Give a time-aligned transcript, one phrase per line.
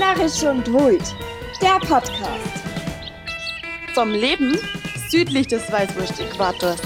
[0.00, 1.14] Narrisch und Wult,
[1.60, 2.64] der Podcast.
[3.92, 4.56] Vom Leben
[5.10, 6.80] südlich des Weißwurst-Äquators.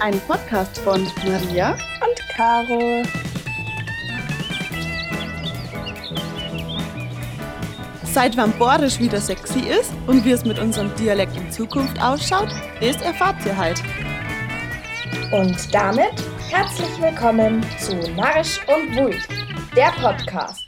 [0.00, 3.02] Ein Podcast von Maria Und Caro.
[8.04, 12.48] Seit Vamporisch wieder sexy ist und wie es mit unserem Dialekt in Zukunft ausschaut,
[12.80, 13.82] das erfahrt ihr halt.
[15.32, 16.14] Und damit
[16.48, 19.28] herzlich willkommen zu Narrisch und Wult,
[19.76, 20.63] der Podcast.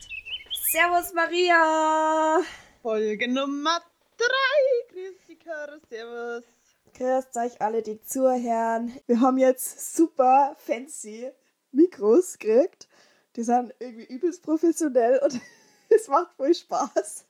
[0.77, 2.43] Servus Maria.
[2.83, 3.80] Folge Nummer
[4.19, 4.93] 3.
[4.93, 6.45] Grüß dich, Caro, servus.
[6.93, 8.93] Grüßt euch alle, die zuhören.
[9.07, 11.30] Wir haben jetzt super fancy
[11.73, 12.89] Mikros gekriegt.
[13.37, 15.41] Die sind irgendwie übelst professionell und
[15.89, 17.24] es macht voll Spaß.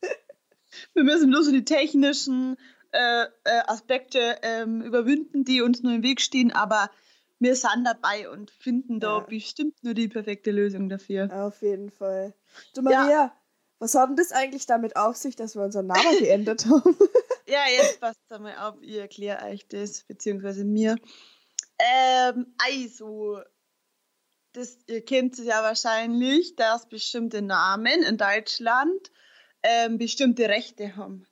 [0.95, 2.57] Wir müssen nur so die technischen
[2.91, 6.91] äh, äh, Aspekte ähm, überwinden, die uns nur im Weg stehen, aber
[7.39, 9.25] wir sind dabei und finden da Ja.
[9.25, 11.29] bestimmt nur die perfekte Lösung dafür.
[11.33, 12.35] Auf jeden Fall.
[12.75, 13.33] Du Maria,
[13.79, 16.97] was hat denn das eigentlich damit auf sich, dass wir unseren Namen geändert haben?
[17.49, 20.97] Ja, jetzt passt einmal auf, ich erkläre euch das, beziehungsweise mir.
[21.79, 23.38] Ähm, also,
[24.53, 29.13] das, ihr kennt es ja wahrscheinlich, dass bestimmte Namen in Deutschland
[29.63, 31.25] ähm, bestimmte Rechte haben.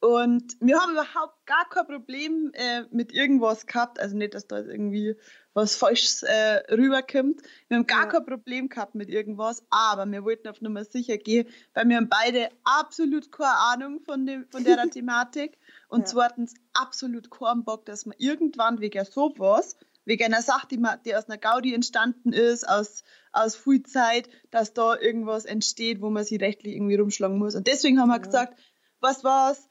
[0.00, 4.58] Und wir haben überhaupt gar kein Problem äh, mit irgendwas gehabt, also nicht, dass da
[4.60, 5.16] irgendwie
[5.54, 7.42] was Falsches äh, rüberkommt.
[7.66, 8.06] Wir haben gar Ja.
[8.06, 12.08] kein Problem gehabt mit irgendwas, aber wir wollten auf Nummer sicher gehen, weil wir haben
[12.08, 16.06] beide absolut keine Ahnung von, dem, von der Thematik und Ja.
[16.06, 21.16] zweitens absolut keinen Bock, dass man irgendwann wegen sowas, wegen einer Sache, die, man, die
[21.16, 26.24] aus einer Gaudi entstanden ist, aus, aus viel Zeit, dass da irgendwas entsteht, wo man
[26.24, 27.56] sich rechtlich irgendwie rumschlagen muss.
[27.56, 28.22] Und deswegen haben wir Ja.
[28.22, 28.58] gesagt,
[29.00, 29.67] was war's?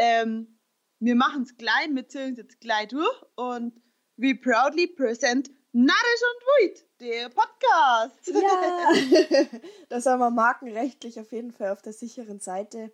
[0.00, 0.58] Ähm,
[1.00, 3.80] wir machen es gleich, wir ziehen es jetzt gleich durch und
[4.16, 8.28] we proudly present Narrisch und Wut, der Podcast.
[8.28, 9.58] Ja!
[9.88, 12.92] da sind wir markenrechtlich auf jeden Fall auf der sicheren Seite.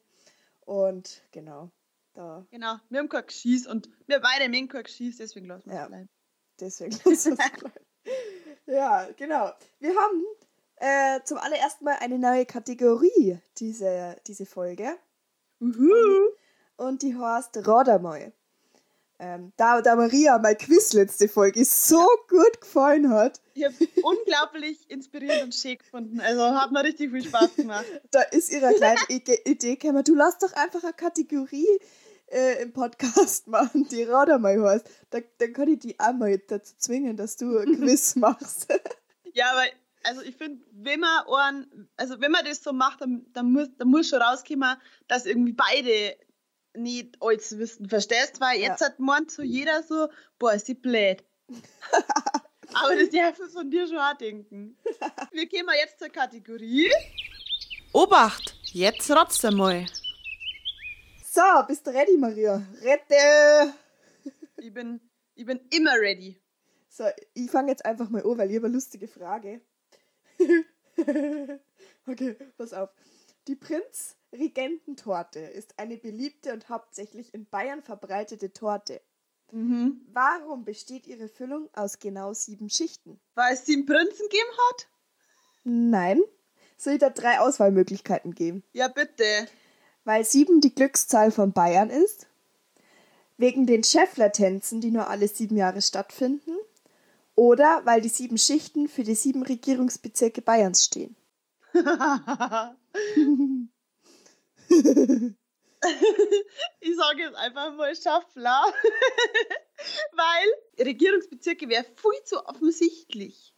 [0.60, 1.70] Und genau,
[2.14, 5.74] da, Genau, wir haben kein Geschieß und wir beide haben kein Geschieß, deswegen lassen wir
[5.74, 5.86] es Ja.
[5.88, 6.08] bleiben.
[6.58, 7.72] deswegen lassen wir's bleiben.
[8.66, 9.52] Ja, genau.
[9.78, 10.24] Wir haben
[10.76, 14.96] äh, zum allerersten Mal eine neue Kategorie, diese, diese Folge.
[15.60, 16.30] Uhu.
[16.76, 18.32] Und die heißt Rodermal.
[19.20, 24.90] Ähm, da, da Maria mein Quiz letzte Folge so gut gefallen hat, Ich habe unglaublich
[24.90, 26.20] inspirierend und schick gefunden.
[26.20, 27.84] Also hat mir richtig viel Spaß gemacht.
[28.10, 31.68] da ist ihre kleine Ide- Idee gekommen, du lass doch einfach eine Kategorie
[32.26, 34.86] äh, im Podcast machen, die Rodermal heißt.
[35.10, 38.66] Da, dann kann ich die auch mal dazu zwingen, dass du ein Quiz machst.
[39.32, 39.62] Ja, aber
[40.06, 43.68] also ich finde, wenn man einen, also wenn man das so macht, dann, dann, muss,
[43.78, 46.16] dann muss schon rauskommen, dass irgendwie beide
[46.76, 47.88] nicht alles wissen.
[47.88, 48.40] Verstehst?
[48.40, 48.70] Weil Ja.
[48.70, 50.08] jetzt hat meint so jeder so,
[50.38, 51.22] boah, ist die blöd.
[52.74, 54.76] aber das darf man von dir schon auch denken.
[55.32, 56.90] Wir gehen mal jetzt zur Kategorie.
[57.92, 59.86] Obacht, jetzt rotzt einmal.
[61.24, 62.62] So, bist du ready, Maria?
[62.80, 63.74] Rette!
[64.56, 65.00] Ich bin,
[65.34, 66.40] ich bin immer ready.
[66.88, 67.04] So,
[67.34, 69.60] ich fange jetzt einfach mal an, weil ich habe eine lustige Frage.
[72.06, 72.90] okay, pass auf.
[73.48, 73.56] Die
[74.34, 79.00] Prinz-Regententorte ist eine beliebte und hauptsächlich in Bayern verbreitete Torte.
[79.52, 80.00] Mhm.
[80.12, 83.20] Warum besteht ihre Füllung aus genau sieben Schichten?
[83.34, 84.88] Weil es sieben Prinzen gegeben hat?
[85.62, 86.20] Nein.
[86.76, 88.64] Soll ich da drei Auswahlmöglichkeiten geben?
[88.72, 89.24] Ja, bitte.
[90.04, 92.26] Weil sieben die Glückszahl von Bayern ist,
[93.36, 96.56] wegen den Schäffler-Tänzen, die nur alle sieben Jahre stattfinden,
[97.36, 101.14] oder weil die sieben Schichten für die sieben Regierungsbezirke Bayerns stehen.
[106.80, 108.64] ich sage jetzt einfach mal Schaffler.
[110.12, 113.54] Weil Regierungsbezirke wäre viel zu offensichtlich.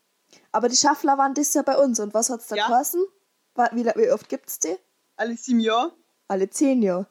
[0.53, 2.01] Aber die Schaffler waren das ja bei uns.
[2.01, 2.67] Und was hat's da Ja.
[2.69, 3.05] geheißen?
[3.73, 4.77] Wie, wie oft gibt's die?
[5.17, 5.95] Alle sieben Jahre?
[6.29, 7.07] Alle zehn Jahre.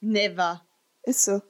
[0.00, 0.64] Never.
[1.02, 1.42] Ist so.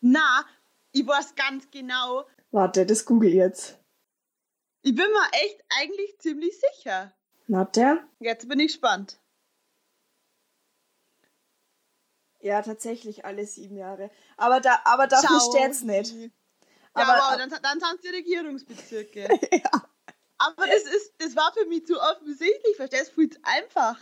[0.00, 0.44] Na,
[0.92, 2.26] ich weiß ganz genau.
[2.50, 3.78] Warte, das google ich jetzt.
[4.82, 7.12] Ich bin mir echt eigentlich ziemlich sicher.
[7.48, 8.00] Warte.
[8.18, 9.18] Jetzt bin ich gespannt.
[12.42, 14.10] Ja, tatsächlich alle sieben Jahre.
[14.36, 16.12] Aber, da, aber dafür Schau steht's nicht.
[16.12, 16.28] Ja,
[16.94, 19.20] Aber- aber, dann, dann sind es die Regierungsbezirke.
[19.52, 19.88] ja.
[20.38, 22.76] aber das, ist, das war für mich zu offensichtlich.
[22.76, 23.20] Verstehst du?
[23.22, 23.98] Viel einfach.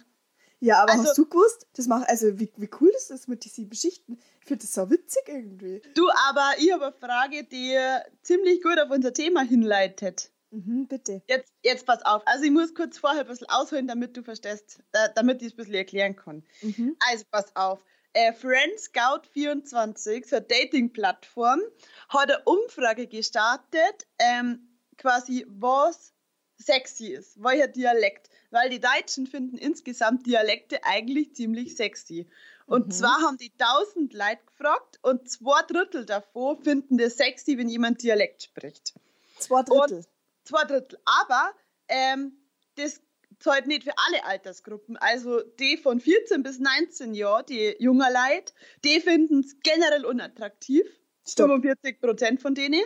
[0.59, 1.67] ja, aber Also- hast du gewusst?
[1.75, 4.19] Das macht, also wie, wie cool das ist mit den sieben Schichten.
[4.41, 5.83] Ich finde das so witzig irgendwie.
[5.95, 7.79] Du, aber ich habe eine Frage, die
[8.23, 10.33] ziemlich gut auf unser Thema hinleitet.
[10.51, 11.23] Mhm, bitte.
[11.29, 12.23] Jetzt, jetzt pass auf.
[12.27, 14.81] Also ich muss kurz vorher ein bisschen ausholen, damit du verstehst,
[15.15, 16.43] damit ich es ein bisschen erklären kann.
[16.63, 16.97] Mhm.
[17.09, 17.85] Also pass auf.
[18.13, 21.61] Äh, Friend Scout 24, so eine Dating-Plattform,
[22.09, 26.13] hat eine Umfrage gestartet, ähm, quasi was
[26.59, 27.43] sexy ist.
[27.43, 28.29] Welcher Dialekt?
[28.51, 32.29] Weil die Deutschen finden insgesamt Dialekte eigentlich ziemlich sexy.
[32.67, 32.91] Und mhm.
[32.93, 38.03] zwar haben die 1000 Leute gefragt und zwei Drittel davon finden das sexy, wenn jemand
[38.03, 38.95] Dialekt spricht.
[39.39, 39.99] Zwei Drittel.
[39.99, 40.09] Und
[40.45, 40.99] zwei Drittel.
[41.05, 41.53] Aber
[41.89, 42.33] ähm,
[42.77, 43.01] das
[43.39, 44.97] zahlt nicht für alle Altersgruppen.
[44.97, 48.53] Also die von 14 bis 19 Jahren, die junger Leute,
[48.85, 50.85] die finden es generell unattraktiv.
[51.27, 51.49] Stopp.
[51.49, 52.83] 45 Prozent von denen.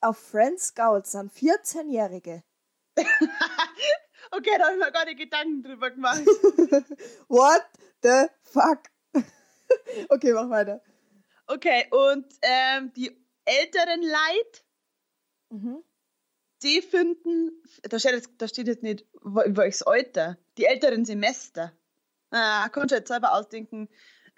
[0.00, 2.42] Auf Friends Scouts sind 14-Jährige.
[4.30, 6.24] okay, da habe ich mir gar nicht Gedanken drüber gemacht.
[7.28, 7.66] What
[8.02, 8.84] the fuck?
[10.08, 10.82] okay, mach weiter.
[11.46, 13.10] Okay, und ähm, die
[13.44, 14.60] älteren Leute,
[15.50, 15.84] mhm.
[16.62, 21.72] Die finden, da steht, jetzt, da steht jetzt nicht welches Alter, die älteren Semester.
[22.30, 23.88] Ah, kannst du jetzt selber ausdenken.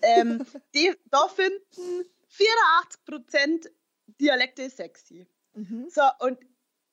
[0.02, 0.44] Ähm,
[0.74, 3.68] die, da finden 84%
[4.20, 5.26] Dialekte sexy.
[5.54, 5.88] Mhm.
[5.88, 6.38] So, und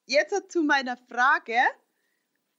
[0.05, 1.57] jetzt zu meiner Frage.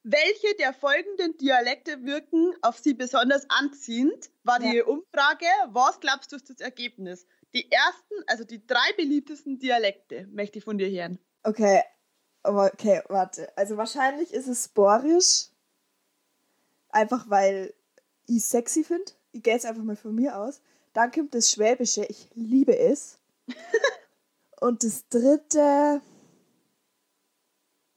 [0.08, 4.30] Welche der folgenden Dialekte wirken auf Sie besonders anziehend?
[4.44, 4.84] War die ja.
[4.84, 5.46] Umfrage.
[5.70, 7.26] Was glaubst du ist das Ergebnis?
[7.54, 11.18] Die ersten, also die drei beliebtesten Dialekte, möchte ich von dir hören.
[11.42, 11.82] Okay,
[12.46, 13.56] okay, warte.
[13.56, 15.48] Also wahrscheinlich ist es Sporisch.
[16.90, 17.74] Einfach weil
[18.26, 19.12] ich es sexy finde.
[19.32, 20.60] Ich gehe jetzt einfach mal von mir aus.
[20.92, 22.04] Dann kommt das Schwäbische.
[22.04, 23.18] Ich liebe es.
[24.60, 26.00] Und das dritte.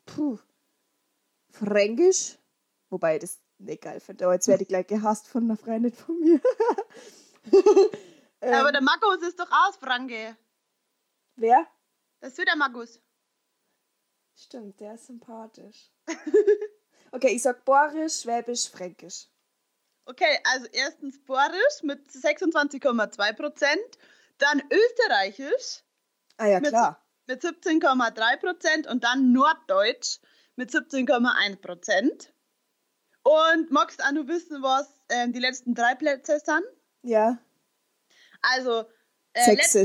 [0.06, 0.38] Puh.
[1.52, 2.38] Fränkisch.
[2.90, 4.26] Wobei ich das nicht geil finde.
[4.26, 6.42] Aber jetzt werde ich gleich gehasst von einer Freundin von mir.
[8.42, 10.36] ähm, aber der Markus ist doch aus Franke.
[11.36, 11.66] Wer?
[12.20, 13.00] Das ist der Markus.
[14.42, 15.92] Stimmt, der ist sympathisch.
[17.12, 19.28] okay, ich sag Borisch, Schwäbisch, Fränkisch.
[20.06, 23.98] Okay, also erstens Borisch mit 26,2 Prozent,
[24.38, 25.84] dann Österreichisch.
[26.38, 27.06] Ah ja, klar.
[27.28, 30.20] Mit 17,3 Prozent und dann Norddeutsch
[30.56, 32.34] mit 17,1 Prozent.
[33.24, 36.64] Und magst du wissen, was äh, die letzten drei Plätze sind?
[37.04, 37.38] Ja.
[38.42, 38.86] Also,
[39.34, 39.84] äh, letzter,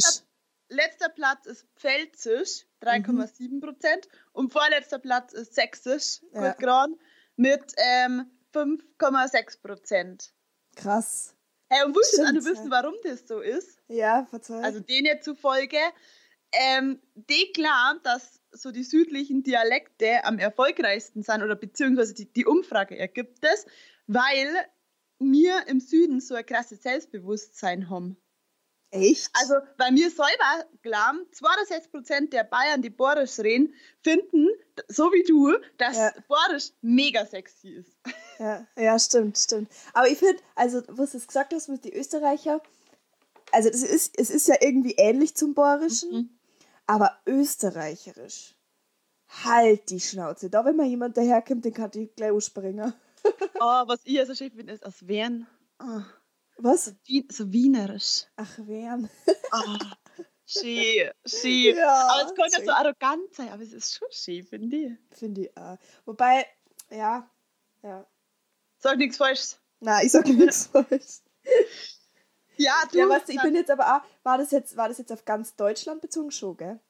[0.68, 4.06] letzter, Platz ist Pfälzisch, 3,7 Prozent.
[4.06, 4.18] Mhm.
[4.32, 6.52] Und vorletzter Platz ist Sächsisch, ja.
[6.52, 6.96] Gran,
[7.36, 10.32] mit ähm, 5,6 Prozent.
[10.76, 11.34] Krass.
[11.68, 13.80] Hey, und willst du wissen, warum das so ist?
[13.88, 14.62] Ja, verzeih.
[14.62, 15.78] Also denen zufolge,
[16.52, 17.00] ähm,
[17.52, 23.44] glauben, dass so die südlichen Dialekte am erfolgreichsten sind oder beziehungsweise die, die Umfrage ergibt
[23.44, 23.66] es,
[24.06, 24.48] weil
[25.18, 28.16] wir im Süden so ein krasses Selbstbewusstsein haben.
[28.94, 29.28] Echt?
[29.32, 34.48] Also bei mir selber glauben, 62% der Bayern, die Borisch reden, finden,
[34.86, 36.12] so wie du, dass ja.
[36.28, 37.96] Borisch mega sexy ist.
[38.40, 39.70] Ja, ja, stimmt, stimmt.
[39.92, 42.60] Aber ich finde, also, was du gesagt hast mit den Österreicher,
[43.52, 46.10] also das ist, es ist ja irgendwie ähnlich zum Borischen.
[46.10, 46.30] Mhm.
[46.88, 48.56] Aber österreicherisch.
[49.44, 50.50] Halt die Schnauze.
[50.50, 52.92] Da, wenn mal jemand daherkommt, den kann ich gleich ausspringen.
[53.24, 55.46] oh, was ich also schön finde, ist aus Wien.
[55.80, 56.00] Oh.
[56.56, 56.94] Was?
[57.30, 58.26] So, wienerisch.
[58.36, 59.08] Ach, Wien.
[59.52, 59.76] oh,
[60.46, 61.76] schön, schön.
[61.76, 65.18] Ja, aber es kann ja so arrogant sein, aber es ist schon schön, finde ich.
[65.18, 65.78] Finde ich auch.
[66.04, 66.46] Wobei,
[66.90, 67.28] ja,
[67.82, 68.06] ja.
[68.78, 69.60] Sag nichts Falsches.
[69.80, 71.22] Nein, ich sag nichts Falsches.
[72.56, 72.98] Ja, du.
[72.98, 75.24] Ja, weißt du, ich bin jetzt aber auch, war das jetzt, war das jetzt auf
[75.24, 76.80] ganz Deutschland bezogen schon, gell?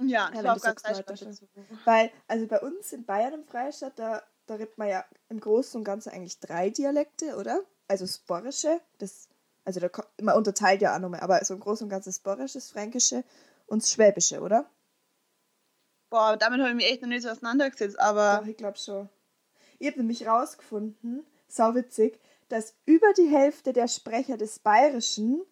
[0.00, 1.38] Ja, ja auf ganz Deutschland bezogen.
[1.84, 5.78] Weil, also bei uns in Bayern im Freistaat, da, da redet man ja im Großen
[5.78, 7.64] und Ganzen eigentlich drei Dialekte, oder?
[7.88, 9.28] Also Sporische, das,
[9.64, 9.88] also da,
[10.20, 13.24] man unterteilt ja auch nochmal, aber so im Großen und Ganzen Sporische, das Fränkische
[13.66, 14.70] und das Schwäbische, oder?
[16.10, 18.40] Boah, damit habe ich mich echt noch nicht so auseinandergesetzt, aber.
[18.40, 19.08] Doch, ich glaube schon.
[19.78, 22.18] Ich habe nämlich rausgefunden, sau witzig,
[22.48, 25.42] dass über die Hälfte der Sprecher des Bayerischen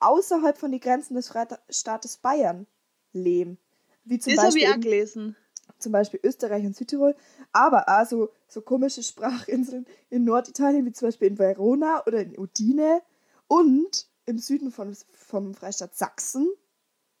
[0.00, 2.66] außerhalb von den Grenzen des Freistaates Bayern
[3.12, 3.58] leben.
[4.04, 5.36] Wie zum das habe ich auch gelesen.
[5.78, 7.14] Zum Beispiel Österreich und Südtirol,
[7.52, 12.38] aber auch so, so komische Sprachinseln in Norditalien, wie zum Beispiel in Verona oder in
[12.38, 13.02] Udine
[13.48, 16.48] und im Süden von, vom Freistaat Sachsen,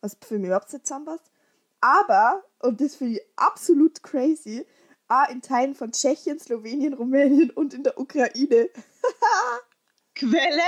[0.00, 1.30] was für mich überhaupt nicht zusammenpasst.
[1.80, 4.66] Aber, und das finde ich absolut crazy,
[5.08, 8.70] auch in Teilen von Tschechien, Slowenien, Rumänien und in der Ukraine.
[10.14, 10.62] Quelle?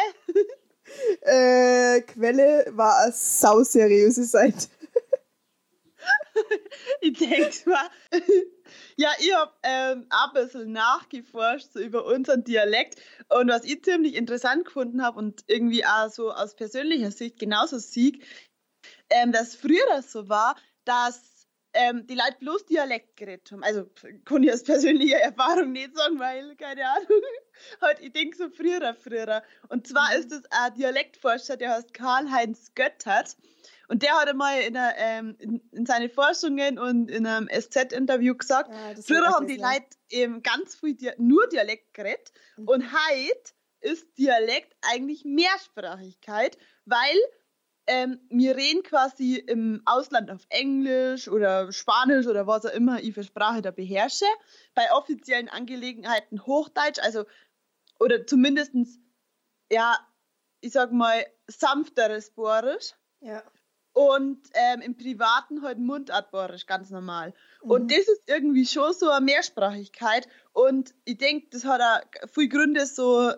[1.22, 4.68] äh, Quelle war eine sauseriöse Seite.
[7.00, 7.88] ich denke mal.
[8.96, 14.14] Ja, ich habe ähm, ein bisschen nachgeforscht so über unseren Dialekt und was ich ziemlich
[14.14, 18.26] interessant gefunden habe und irgendwie auch so aus persönlicher Sicht genauso sieg,
[19.08, 20.54] ähm, dass früher so war,
[20.84, 21.38] dass
[21.74, 23.62] ähm, die Leute bloß Dialekt geredet haben.
[23.62, 23.88] Also
[24.24, 27.22] kann ich aus persönlicher Erfahrung nicht sagen, weil, keine Ahnung,
[27.80, 29.42] halt, ich denke so früher, früher.
[29.68, 30.20] Und zwar mhm.
[30.20, 33.36] ist es ein Dialektforscher, der heißt Karl-Heinz Göttert.
[33.88, 38.36] Und der hat einmal in, einer, ähm, in, in seine Forschungen und in einem SZ-Interview
[38.36, 39.70] gesagt, Ja, das früher haben die ja.
[39.72, 42.68] Leute eben ganz viel Dia nur Dialekt geredet Mhm.
[42.68, 47.16] und heute ist Dialekt eigentlich Mehrsprachigkeit, weil
[47.86, 53.14] ähm, wir reden quasi im Ausland auf Englisch oder Spanisch oder was auch immer ich
[53.14, 54.26] für Sprache da beherrsche.
[54.74, 57.24] Bei offiziellen Angelegenheiten Hochdeutsch, also
[57.98, 58.98] oder zumindestens
[59.70, 59.98] ja,
[60.60, 62.94] ich sag mal, sanfteres Borisch.
[63.20, 63.42] Ja.
[63.98, 67.34] Und ähm, im Privaten halt Mundartborisch, ganz normal.
[67.64, 67.70] Mhm.
[67.70, 70.28] Und das ist irgendwie schon so eine Mehrsprachigkeit.
[70.52, 73.32] Und ich denke, das hat auch viele Gründe so,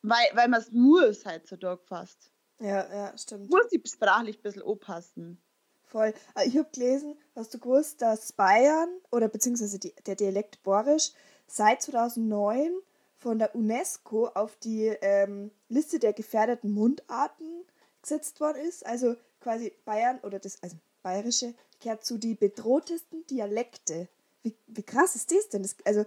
[0.00, 2.32] weil, weil man es muss heutzutage fast.
[2.60, 3.50] Ja, ja, stimmt.
[3.50, 5.42] Muss ich sprachlich ein bisschen aufpassen.
[5.82, 6.14] Voll.
[6.34, 11.10] Äh, Ich habe gelesen, hast du gewusst, dass Bayern oder beziehungsweise die, der Dialekt Borisch
[11.46, 12.72] seit 2009
[13.18, 17.66] von der UNESCO auf die ähm, Liste der gefährdeten Mundarten
[18.00, 18.86] gesetzt worden ist.
[18.86, 24.08] Also quasi Bayern oder das, also Bayerische, gehört zu die bedrohtesten Dialekte.
[24.42, 25.62] Wie, wie krass ist das denn?
[25.62, 26.04] Das, also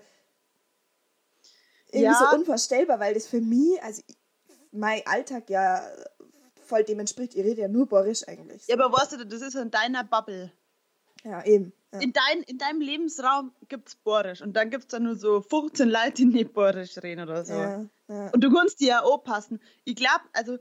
[1.92, 2.30] irgendwie Ja.
[2.32, 4.02] so unvorstellbar, weil das für mich, also
[4.72, 5.82] mein Alltag ja
[6.66, 7.36] voll dem entspricht.
[7.36, 8.68] Ich rede ja nur Borisch eigentlich.
[8.68, 10.52] Ja, aber weißt du, das ist in deiner Bubble.
[11.24, 11.74] Ja, eben.
[11.92, 12.00] Ja.
[12.00, 14.42] In, dein, in deinem Lebensraum gibt es Borisch.
[14.42, 17.54] Und dann gibt es da nur so 15 Leute, die nicht Borisch reden oder so.
[17.54, 18.30] Ja, ja.
[18.32, 19.62] Und du kannst dir ja auch passen.
[19.84, 20.58] Ich glaube, also,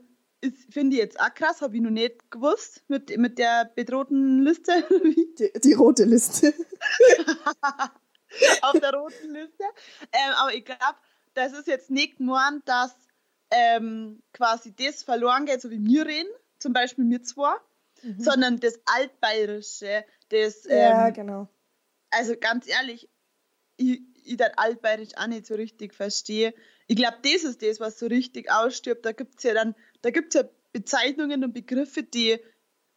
[0.69, 4.71] finde ich jetzt auch krass, habe ich noch nicht gewusst mit, mit der bedrohten Liste.
[5.39, 6.53] Die, die rote Liste.
[8.61, 9.63] auf der roten Liste.
[10.11, 10.95] Ähm, aber ich glaube,
[11.33, 12.95] das ist jetzt nicht nur, dass
[13.51, 17.55] ähm, quasi das verloren geht, so wie wir reden, zum Beispiel wir zwei,
[18.17, 21.47] sondern das Altbayerische, das, ja, ähm, genau.
[22.09, 23.09] also ganz ehrlich,
[23.77, 26.53] ich, ich das Altbayerisch auch nicht so richtig verstehe.
[26.87, 29.05] Ich glaube, das ist das, was so richtig ausstirbt.
[29.05, 32.39] Da gibt es ja dann, da gibt es ja Bezeichnungen und Begriffe, die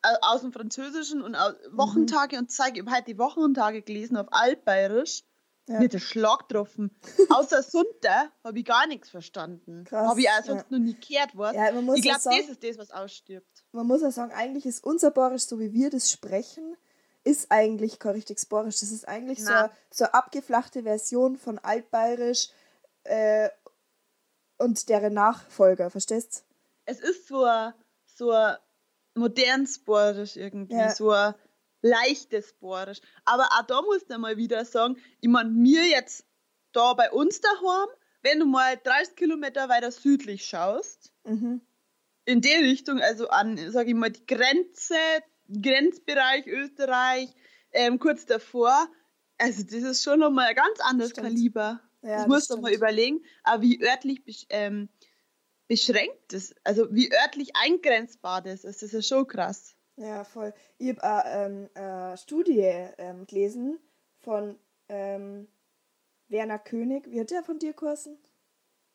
[0.03, 4.17] au- aus dem Französischen und aus Wochentage und zeige, ich habe heute die Wochentage gelesen
[4.19, 5.25] auf Altbayerisch.
[5.69, 5.81] Ja.
[5.81, 6.93] Nicht der Schlag getroffen.
[7.29, 9.85] Außer Sunter habe ich gar nichts verstanden.
[9.91, 10.79] Habe ich auch sonst ja.
[10.79, 11.31] noch nie gehört.
[11.37, 11.57] Was.
[11.57, 13.65] Ja, ich glaube, das ist das, was ausstirbt.
[13.73, 16.77] Man muss ja sagen, eigentlich ist unser Borisch, so wie wir das sprechen,
[17.25, 18.79] ist eigentlich kein richtiges Borisch.
[18.79, 22.51] Das ist eigentlich so, eine- so eine abgeflachte Version von Altbayerisch
[23.03, 23.49] äh,
[24.59, 26.45] und deren Nachfolger, verstehst
[26.87, 27.73] es ist so ein,
[28.07, 28.57] so ein
[29.15, 30.95] modernes Borisch irgendwie, Ja.
[30.95, 31.35] so ein
[31.83, 33.01] leichtes Borisch.
[33.25, 36.25] Aber auch da musst du mal wieder sagen, ich meine, mir jetzt
[36.73, 37.89] da bei uns daheim,
[38.23, 41.61] wenn du mal 30 Kilometer weiter südlich schaust, Mhm.
[42.25, 44.95] in die Richtung, also an, sag ich mal, die Grenze,
[45.63, 47.29] Grenzbereich Österreich,
[47.73, 48.89] ähm, kurz davor,
[49.39, 51.29] also das ist schon nochmal ein ganz anderes Stimmt.
[51.29, 51.81] Kaliber.
[52.03, 54.89] Ja, das das musst du mal überlegen, aber wie örtlich ähm,
[55.69, 59.75] beschränkt das, also wie örtlich eingrenzbar das ist, das ist schon krass.
[59.97, 60.53] Ja, voll.
[60.79, 62.61] Ich habe eine ähm, äh, Studie
[62.99, 63.79] ähm, gelesen
[64.21, 64.59] von
[64.89, 65.49] ähm,
[66.29, 67.11] Werner König.
[67.11, 68.19] Wie hat der von dir geheißen?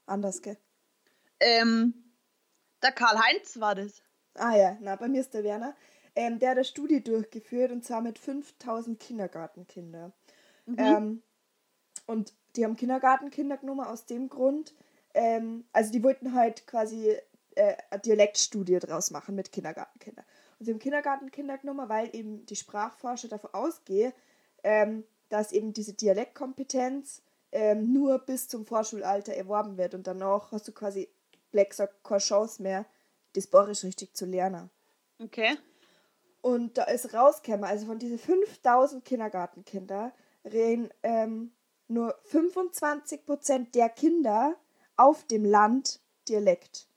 [0.06, 0.58] Anders, gell?
[1.40, 1.94] Ähm,
[2.84, 4.04] der Karl-Heinz war das.
[4.36, 5.76] Ah ja, na, bei mir ist der Werner.
[6.16, 10.14] Ähm, der hat eine Studie durchgeführt und zwar mit 5000 Kindergartenkindern.
[10.78, 11.24] Ähm,
[12.06, 14.74] und die haben Kindergartenkinder genommen aus dem Grund,
[15.14, 17.16] ähm, also die wollten halt quasi
[17.56, 20.26] äh, eine Dialektstudie draus machen mit Kindergartenkindern.
[20.60, 24.14] Und sie haben Kindergartenkinder genommen, weil eben die Sprachforscher davon ausgehen,
[24.64, 30.68] ähm, dass eben diese Dialektkompetenz ähm, nur bis zum Vorschulalter erworben wird und danach hast
[30.68, 31.10] du quasi,
[31.52, 32.86] Black keine Chance mehr,
[33.34, 34.70] das Borisch richtig zu lernen.
[35.20, 35.58] Okay.
[36.42, 40.14] Und da ist rausgekommen, also von diesen 5000 Kindergartenkinder
[40.46, 41.52] reden ähm,
[41.88, 44.56] nur 25% der Kinder
[45.02, 46.88] auf dem Land Dialekt.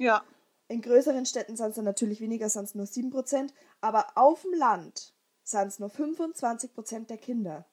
[0.00, 0.24] Ja.
[0.66, 4.54] In größeren Städten sind es dann natürlich weniger, sind es nur 7%, aber auf dem
[4.54, 7.64] Land sind es nur 25% der Kinder.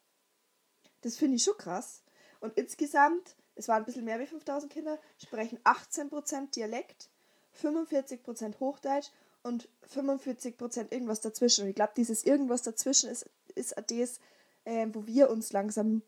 [1.02, 2.04] Das finde ich schon krass.
[2.42, 7.10] Und insgesamt, es waren ein bisschen mehr wie 5000 Kinder, sprechen 18% Dialekt,
[7.60, 9.10] 45% Hochdeutsch
[9.42, 11.64] und 45% irgendwas dazwischen.
[11.64, 14.20] Und ich glaube, dieses irgendwas dazwischen ist, ist das,
[14.66, 16.04] ähm, wo wir uns langsam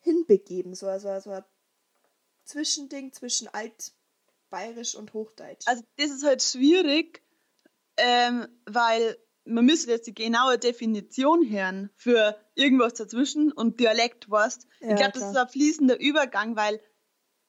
[0.00, 0.74] hinbegeben.
[0.74, 1.44] So, also, so ein
[2.44, 5.66] Zwischending zwischen Altbayerisch und Hochdeutsch.
[5.66, 7.22] Also das ist halt schwierig,
[7.96, 14.66] ähm, weil man müsste jetzt die genaue Definition hören für irgendwas dazwischen und Dialekt was.
[14.80, 16.80] Ja, ich glaube, das ist ein fließender Übergang, weil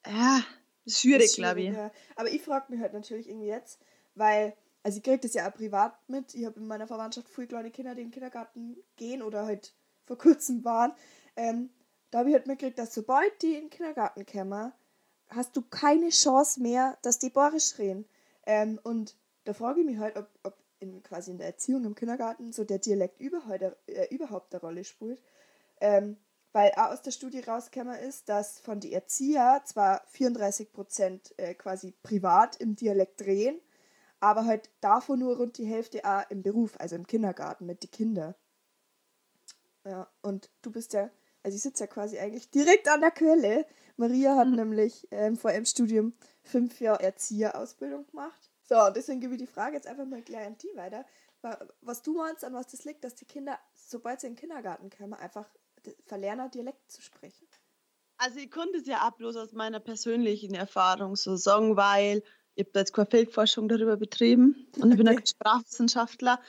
[0.06, 0.42] ja,
[0.84, 1.74] das ist schwierig, Ist glaube ich.
[1.74, 1.90] Ja.
[2.14, 3.80] Aber ich frage mich halt natürlich irgendwie jetzt,
[4.14, 6.34] weil, also ich kriege das ja auch privat mit.
[6.34, 9.74] Ich habe in meiner Verwandtschaft viele kleine Kinder, die in den Kindergarten gehen oder halt
[10.04, 10.92] vor kurzem waren.
[11.34, 11.70] Ähm,
[12.10, 14.72] da habe ich halt mitgekriegt, dass sobald die in den Kindergarten kommen,
[15.28, 18.06] hast du keine Chance mehr, dass die Borisch reden.
[18.46, 21.94] Ähm, und da frage ich mich halt, ob, ob in quasi in der Erziehung im
[21.94, 25.20] Kindergarten so der Dialekt überhaupt, äh, überhaupt eine Rolle spielt.
[25.80, 26.16] Ähm,
[26.52, 31.54] weil auch aus der Studie rausgekommen ist, dass von den Erzieher zwar 34 Prozent äh,
[31.54, 33.60] quasi privat im Dialekt drehen,
[34.20, 37.90] aber halt davon nur rund die Hälfte auch im Beruf, also im Kindergarten mit den
[37.90, 38.34] Kindern.
[39.84, 41.10] Ja, und du bist ja,
[41.46, 43.66] also ich sitze ja quasi eigentlich direkt an der Quelle.
[43.96, 44.56] Maria hat mhm.
[44.56, 46.12] nämlich ähm, vor ihrem Studium
[46.42, 48.50] fünf Jahre Erzieherausbildung gemacht.
[48.64, 51.06] So, und deswegen gebe ich die Frage jetzt einfach mal gleich an die weiter.
[51.82, 54.90] Was du meinst, an was das liegt, dass die Kinder, sobald sie in den Kindergarten
[54.90, 55.48] kommen, einfach
[56.06, 57.46] verlernen, Dialekt zu sprechen?
[58.18, 62.24] Also ich konnte es ja auch bloß aus meiner persönlichen Erfahrung so sagen, weil
[62.56, 66.40] ich habe jetzt keine Feldforschung darüber betrieben und ich bin ein Sprachwissenschaftler.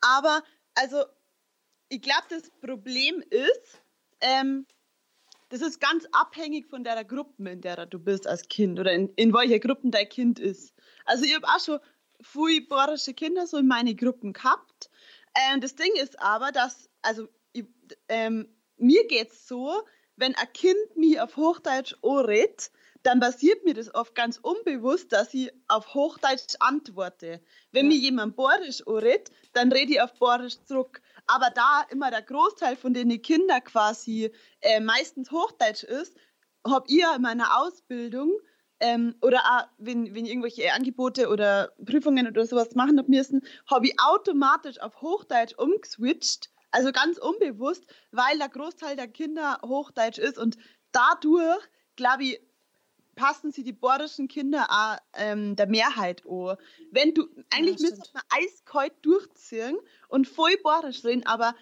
[0.00, 0.42] Aber
[0.74, 1.04] also
[1.90, 3.82] ich glaube, das Problem ist,
[4.20, 4.66] ähm,
[5.50, 9.08] das ist ganz abhängig von der Gruppe, in der du bist als Kind oder in,
[9.16, 10.72] in welcher Gruppe dein Kind ist.
[11.04, 11.80] Also ich habe auch schon
[12.22, 14.90] viele bayerische Kinder so in meine Gruppen gehabt.
[15.34, 17.66] Ähm, das Ding ist aber, dass, also ich,
[18.08, 19.82] ähm, mir geht es so,
[20.16, 22.70] wenn ein Kind mich auf Hochdeutsch anredet,
[23.02, 27.40] dann passiert mir das oft ganz unbewusst, dass ich auf Hochdeutsch antworte.
[27.72, 27.96] Wenn ja.
[27.96, 31.00] mir jemand Borisch anredet, dann rede ich auf Borisch zurück.
[31.32, 34.32] Aber da immer der Großteil von den Kindern quasi
[34.62, 36.16] äh, meistens Hochdeutsch ist,
[36.66, 38.32] habe ich in meiner Ausbildung
[38.80, 43.42] ähm, oder auch, wenn, wenn ich irgendwelche Angebote oder Prüfungen oder sowas machen habe müssen,
[43.70, 46.50] habe ich automatisch auf Hochdeutsch umgeswitcht.
[46.72, 50.36] Also ganz unbewusst, weil der Großteil der Kinder Hochdeutsch ist.
[50.36, 50.56] Und
[50.90, 51.62] dadurch,
[51.94, 52.40] glaube ich,
[53.20, 56.56] passen sie die bordischen Kinder auch ähm, der Mehrheit an.
[56.90, 61.54] Wenn du, eigentlich ja, müsste man eiskalt durchziehen und voll bordisch reden, aber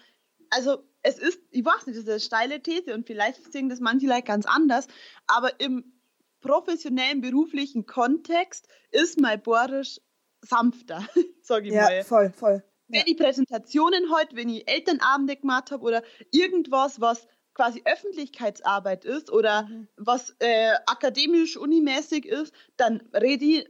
[0.51, 3.81] also es ist, ich weiß nicht, das ist eine steile These und vielleicht sehen das
[3.81, 4.87] manche Leute ganz anders,
[5.27, 5.91] aber im
[6.39, 9.99] professionellen beruflichen Kontext ist mein Borisch
[10.41, 11.05] sanfter,
[11.41, 11.95] sage ich ja, mal.
[11.97, 17.27] Ja, voll, voll wenn ich Präsentationen heute, wenn ich Elternabende gemacht habe oder irgendwas, was
[17.59, 19.89] quasi Öffentlichkeitsarbeit ist oder mhm.
[19.97, 23.69] was äh, akademisch unimäßig ist, dann rede ich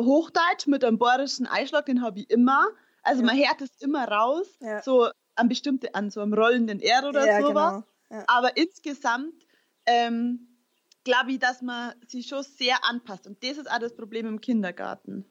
[0.00, 2.66] Hochdeutsch mit einem bayerischen Einschlag, den habe ich immer.
[3.04, 3.26] Also ja.
[3.26, 4.82] man hört es immer raus, ja.
[4.82, 7.84] so an bestimmte, an so einem rollenden R oder ja, sowas.
[8.08, 8.24] Genau.
[8.26, 9.46] Aber insgesamt
[9.86, 10.48] ähm,
[11.04, 13.28] glaube ich, dass man sich schon sehr anpasst.
[13.28, 15.24] Und das ist auch das Problem im Kindergarten.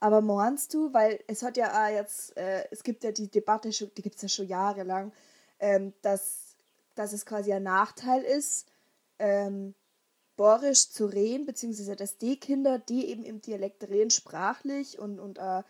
[0.00, 3.70] Aber meinst du, weil es hat ja auch jetzt, äh, es gibt ja die Debatte,
[3.70, 5.12] schon, die gibt es ja schon jahrelang,
[5.60, 6.41] ähm, dass,
[6.94, 8.68] dass es quasi ein Nachteil ist,
[9.18, 9.74] ähm,
[10.36, 15.38] Borisch zu reden, beziehungsweise dass die Kinder, die eben im Dialekt reden, sprachlich und, und
[15.38, 15.62] äh,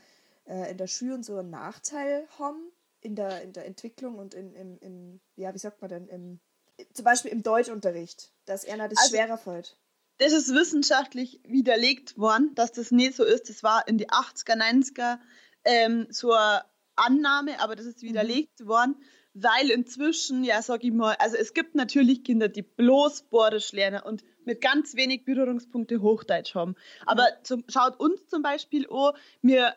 [0.71, 4.55] in der Schule und so einen Nachteil haben in der, in der Entwicklung und in,
[4.55, 6.41] im, im, ja, wie sagt man denn, im,
[6.95, 9.77] zum Beispiel im Deutschunterricht, dass einer das also, schwerer fällt
[10.23, 13.49] das ist wissenschaftlich widerlegt worden, dass das nicht so ist.
[13.49, 15.19] Das war in die 80er, 90er
[15.65, 18.09] ähm, so eine Annahme, aber das ist mhm.
[18.09, 18.67] widerlegt mhm.
[18.67, 18.97] worden,
[19.35, 24.03] weil inzwischen, ja, sag ich mal, also es gibt natürlich Kinder, die bloß Borisch lernen
[24.03, 26.75] und mit ganz wenig Berührungspunkte Hochdeutsch haben.
[27.07, 27.45] Aber mhm.
[27.45, 29.75] zum, schaut uns zum Beispiel an, wir,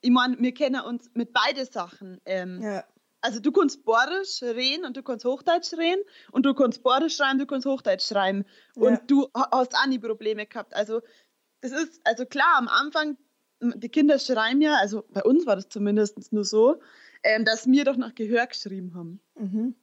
[0.00, 2.20] ich meine, wir kennen uns mit beide Sachen.
[2.26, 2.84] Ähm, ja.
[3.22, 7.38] Also du kannst Borisch reden und du kannst Hochdeutsch reden und du kannst Borisch schreiben,
[7.38, 8.44] du kannst Hochdeutsch schreiben.
[8.74, 9.00] Und ja.
[9.06, 10.74] du hast auch nie Probleme gehabt.
[10.74, 11.00] Also
[11.62, 13.16] das ist, also klar, am Anfang,
[13.60, 16.78] die Kinder schreiben ja, also bei uns war das zumindest nur so,
[17.24, 19.20] ähm, dass wir doch nach Gehör geschrieben haben.
[19.34, 19.74] Mhm.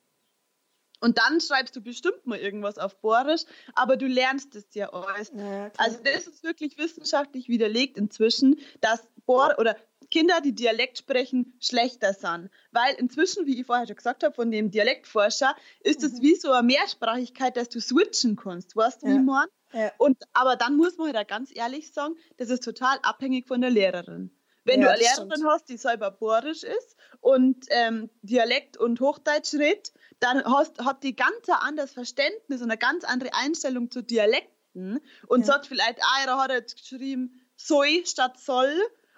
[1.01, 3.41] Und dann schreibst du bestimmt mal irgendwas auf Borisch,
[3.73, 5.32] aber du lernst es ja alles.
[5.36, 9.75] Ja, also das ist wirklich wissenschaftlich widerlegt inzwischen, dass Bor oder
[10.12, 12.49] Kinder, die Dialekt sprechen, schlechter sind.
[12.71, 16.21] Weil inzwischen, wie ich vorher schon gesagt habe, von dem Dialektforscher, ist es mhm.
[16.21, 18.75] wie so eine Mehrsprachigkeit, dass du switchen kannst.
[18.75, 19.13] Weißt du, ja.
[19.13, 19.47] wie man?
[19.73, 19.91] Ja.
[19.97, 23.62] Und, aber dann muss man halt auch ganz ehrlich sagen, das ist total abhängig von
[23.62, 24.30] der Lehrerin.
[24.63, 25.47] Wenn ja, du eine Lehrerin stimmt.
[25.47, 31.15] hast, die selber borisch ist und ähm, Dialekt und Hochdeutsch redet, dann hast, hat die
[31.15, 35.45] ganz ein anderes Verständnis und eine ganz andere Einstellung zu Dialekten und ja.
[35.45, 38.74] sagt vielleicht, ah, er hat jetzt geschrieben soll statt soll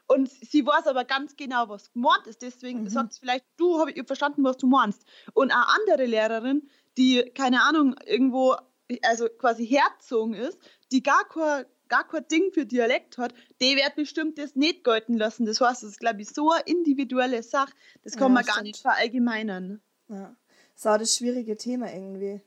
[0.08, 2.42] und sie weiß aber ganz genau, was gemeint ist.
[2.42, 2.90] Deswegen mhm.
[2.90, 5.06] sagt vielleicht, du habe ich verstanden, was du meinst.
[5.34, 8.56] Und eine andere Lehrerin, die, keine Ahnung, irgendwo,
[9.04, 10.60] also quasi herzogen ist,
[10.92, 15.16] die gar kein, gar kein Ding für Dialekt hat, die wird bestimmt das nicht gelten
[15.16, 15.46] lassen.
[15.46, 17.72] Das heißt, das ist, glaube ich, so eine individuelle Sache,
[18.04, 18.68] das kann ja, man gar stimmt.
[18.68, 19.80] nicht verallgemeinern.
[20.10, 20.36] Ja,
[20.74, 22.42] das ist auch das schwierige Thema irgendwie.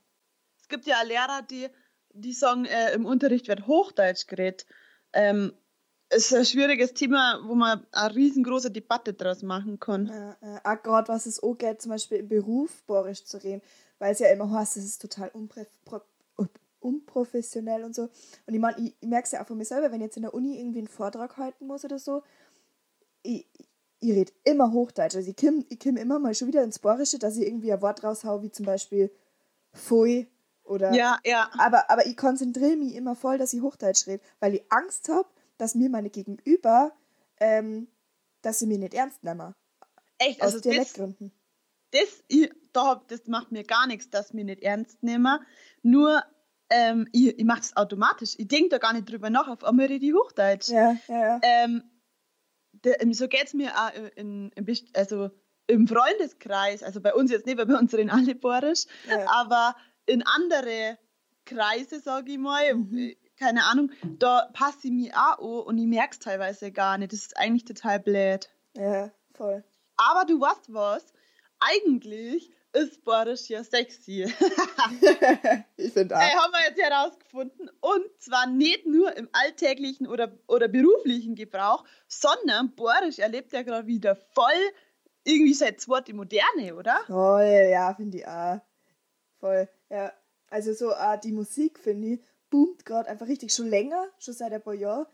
[0.59, 1.69] Es gibt ja Lehrer, die,
[2.11, 4.65] die sagen, äh, im Unterricht wird Hochdeutsch geredet.
[5.13, 5.53] Ähm,
[6.09, 10.07] ist ein schwieriges Thema, wo man eine riesengroße Debatte daraus machen kann.
[10.07, 10.61] Ja, ja.
[10.65, 13.61] Auch gerade was es auch geht, zum Beispiel im Beruf borisch zu reden,
[13.99, 15.29] weil es ja immer heißt, es ist total
[16.87, 18.03] unprofessionell und so.
[18.03, 20.17] Und ich meine, ich, ich merke es ja auch von mir selber, wenn ich jetzt
[20.17, 22.23] in der Uni irgendwie einen Vortrag halten muss oder so,
[23.23, 23.47] ich,
[23.99, 25.15] ich rede immer Hochdeutsch.
[25.15, 27.81] Also ich komme ich komm immer mal schon wieder ins Borische, dass ich irgendwie ein
[27.81, 29.11] Wort raushau, wie zum Beispiel
[29.73, 30.27] Pfui
[30.63, 30.93] oder.
[30.93, 31.49] Ja, ja.
[31.57, 35.27] Aber, aber ich konzentriere mich immer voll, dass ich Hochdeutsch rede, weil ich Angst habe,
[35.57, 36.93] dass mir meine Gegenüber,
[37.39, 37.87] ähm,
[38.41, 39.53] dass sie mich nicht ernst nehmen.
[40.19, 41.31] Echt, Aus also das, Dialektgründen.
[41.91, 45.39] das, ich, da, das macht mir gar nichts, dass mir nicht ernst nehmen.
[45.83, 46.23] Nur,
[46.69, 48.35] ähm, ich, ich mache das automatisch.
[48.37, 50.69] Ich denke da gar nicht drüber nach, auf einmal rede ich Hochdeutsch.
[50.69, 51.39] Ja, ja, ja.
[51.43, 51.83] Ähm,
[52.83, 55.29] de, so geht es mir auch in, in, best- also
[55.67, 59.25] im Freundeskreis, also bei uns jetzt nicht, weil bei uns reden alle Borisch, Ja.
[59.29, 59.75] aber
[60.05, 60.97] in andere
[61.45, 63.13] Kreise, sage ich mal, Mhm.
[63.37, 67.11] keine Ahnung, da passe ich mich auch an und ich merke es teilweise gar nicht.
[67.13, 68.49] Das ist eigentlich total blöd.
[68.75, 69.63] ja, voll.
[69.97, 71.05] Aber du weißt was?
[71.59, 74.23] Eigentlich ist Borisch ja sexy.
[75.77, 77.69] ich finde Ey, haben wir jetzt herausgefunden.
[77.81, 83.87] Und zwar nicht nur im alltäglichen oder, oder beruflichen Gebrauch, sondern Borisch erlebt ja gerade
[83.87, 84.71] wieder voll
[85.23, 86.99] irgendwie seit zweite Moderne, oder?
[87.05, 88.61] Voll, ja, finde ich auch.
[89.39, 90.13] Voll, ja.
[90.49, 94.53] Also so äh, die Musik, finde ich, boomt gerade einfach richtig schon länger, schon seit
[94.53, 95.05] ein paar Jahren.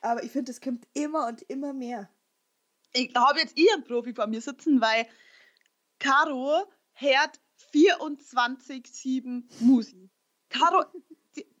[0.00, 2.08] Aber ich finde, es kommt immer und immer mehr.
[2.92, 5.06] Ich habe jetzt einen Profi vor mir sitzen, weil
[5.98, 6.66] Caro
[6.96, 7.40] hört
[7.72, 10.10] 24-7 Musik.
[10.48, 10.84] Caro,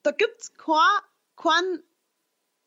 [0.02, 1.00] da gibt es keinen
[1.36, 1.82] kein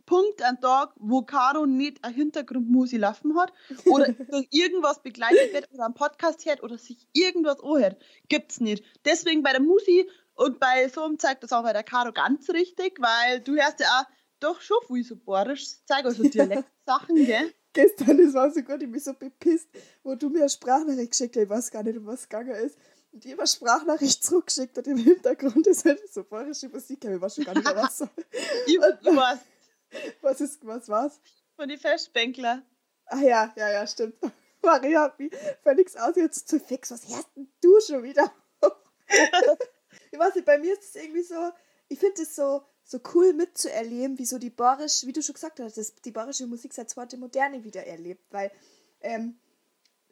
[0.06, 3.54] Punkt am Tag, wo Caro nicht eine Hintergrundmusik laufen hat
[3.86, 8.02] oder durch irgendwas begleitet wird oder einen Podcast hört oder sich irgendwas anhört.
[8.28, 8.84] Gibt's nicht.
[9.06, 12.50] Deswegen bei der Musik und bei so einem zeigt das auch bei der Caro ganz
[12.50, 14.06] richtig, weil du hörst ja auch
[14.40, 17.54] doch schon viel so borisch, zeig also Dialektsachen, gell?
[17.74, 19.70] Gestern, das war so gut, ich bin so bepisst,
[20.04, 22.56] wo du mir eine Sprachnachricht geschickt hast, ich weiß gar nicht, um was es gegangen
[22.56, 22.78] ist.
[23.12, 27.22] Und ich habe eine Sprachnachricht zurückgeschickt und im Hintergrund ist halt so bayerische Musik, ich
[27.22, 28.02] weiß schon gar nicht mehr was.
[28.68, 29.40] Ich, weiß,
[30.22, 31.20] Was ist, was war's?
[31.60, 32.64] von den Festbänkler.
[33.08, 34.16] Ach ja, ja, ja, stimmt.
[34.62, 36.90] Maria hat mich völlig aus jetzt zu fix.
[36.90, 38.32] Was hörst denn du schon wieder?
[40.12, 41.52] ich weiß nicht, bei mir ist es irgendwie so,
[41.90, 45.60] ich finde es so, so cool mitzuerleben, wie so die borisch, wie du schon gesagt
[45.60, 48.52] hast, die borische Musik seit zweite Moderne wieder erlebt, weil
[49.02, 49.38] ähm,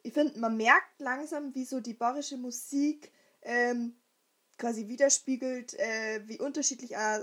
[0.04, 3.10] ich finde, man merkt langsam, wie so die borische Musik
[3.42, 3.96] ähm,
[4.58, 7.18] quasi widerspiegelt, äh, wie unterschiedlich auch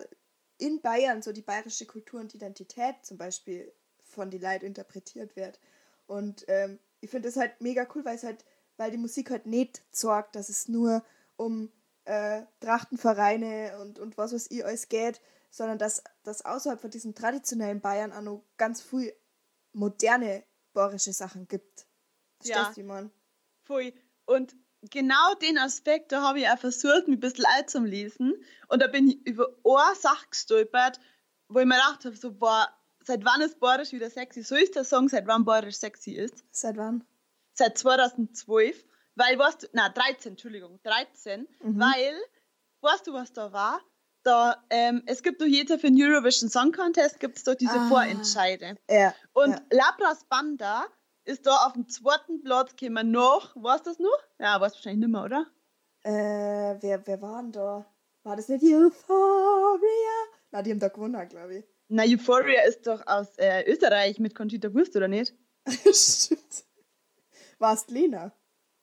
[0.57, 3.71] in Bayern so die bayerische Kultur und Identität zum Beispiel
[4.03, 5.61] von die Leute interpretiert wird.
[6.05, 8.43] Und ähm, ich finde das halt mega cool, weil es halt,
[8.75, 11.01] weil die Musik halt nicht sorgt, dass es nur
[11.37, 11.71] um
[12.03, 17.15] äh, Trachtenvereine und, und was weiß ich alles geht, sondern dass, dass außerhalb von diesem
[17.15, 19.13] traditionellen Bayern auch noch ganz viel
[19.73, 21.87] moderne bayerische Sachen gibt.
[22.43, 22.55] Ja.
[22.55, 23.11] Verstehst du, wie man?
[23.65, 23.93] Pfui.
[24.25, 28.33] Und genau den Aspekt, da habe ich auch versucht, mich ein bisschen alt zu lesen.
[28.67, 30.99] Und da bin ich über eine Sache gestolpert,
[31.47, 32.67] wo ich mir gedacht habe, so, boah,
[33.03, 34.43] seit wann ist Borisch wieder sexy?
[34.43, 36.43] So ist der Song, seit wann Borisch sexy ist.
[36.51, 37.03] Seit wann?
[37.53, 38.85] Seit 2012.
[39.15, 41.47] Weil, weißt du, na 13, Entschuldigung, 13.
[41.61, 41.79] Mhm.
[41.79, 42.19] Weil,
[42.81, 43.81] weißt du, was da war?
[44.25, 47.75] Da, ähm, es gibt doch jeder für den Eurovision Song Contest, gibt es doch diese
[47.79, 47.87] Ah.
[47.89, 48.75] Vorentscheide.
[48.89, 49.13] Ja.
[49.33, 49.61] Und ja.
[49.69, 50.87] Labras Banda
[51.25, 53.53] ist da auf dem zweiten Platz gekommen noch.
[53.53, 54.17] Du das noch?
[54.39, 55.45] Ja, weißt wahrscheinlich nicht mehr, oder?
[56.03, 57.85] Äh, wer, wer war denn da?
[58.23, 59.79] War das nicht Euphoria?
[60.49, 61.57] Na, die haben da gewonnen, glaube
[61.89, 65.35] Na, Euphoria ist doch aus äh, Österreich mit Conchita Wurst, oder nicht?
[65.67, 65.95] ich.
[65.95, 66.65] Stimmt.
[67.59, 68.31] War es Lena?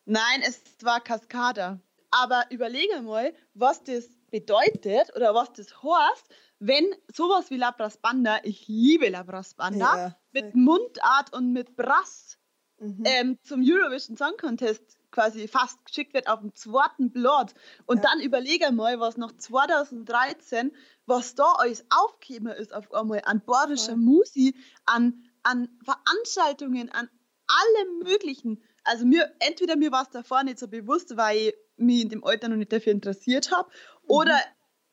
[0.05, 1.81] Nein, es war Cascada.
[2.13, 6.27] Aber überlege mal, was das bedeutet oder was das heißt,
[6.59, 10.55] wenn sowas wie Labras Banda, ich liebe Labras Banda, Ja, mit.
[10.57, 12.39] Mundart und mit Brass
[12.79, 13.05] Mhm.
[13.05, 17.55] ähm, zum Eurovision Song Contest quasi fast geschickt wird auf dem zweiten Blatt.
[17.87, 18.11] Und Ja.
[18.11, 20.73] dann überlege mal, was nach 2013,
[21.07, 23.97] was da alles aufgekommen ist auf einmal an bordischer Voll.
[23.97, 27.09] Musik, an, an Veranstaltungen, an
[27.47, 28.63] allem möglichen.
[28.85, 32.25] Also mir, entweder mir war es davor nicht so bewusst, weil ich mich in dem
[32.25, 33.71] Alter noch nicht dafür interessiert habe,
[34.07, 34.39] oder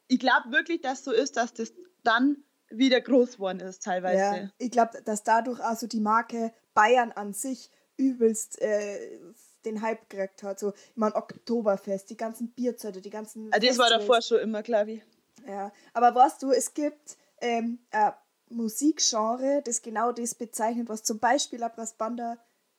[0.08, 4.17] ich glaube wirklich, dass so ist, dass das dann wieder groß geworden ist teilweise.
[4.17, 9.19] Ja, ich glaube, dass dadurch also die Marke Bayern an sich übelst äh,
[9.65, 10.60] den Hype gekriegt hat.
[10.60, 13.52] So, ich meine, Oktoberfest, die ganzen Bierzelte, die ganzen.
[13.52, 15.04] Also das war davor schon immer, glaube ich.
[15.48, 18.13] Ja, aber weißt du, es gibt ähm, ein
[18.50, 22.38] Musikgenre, das genau das bezeichnet, was zum Beispiel Labras Banda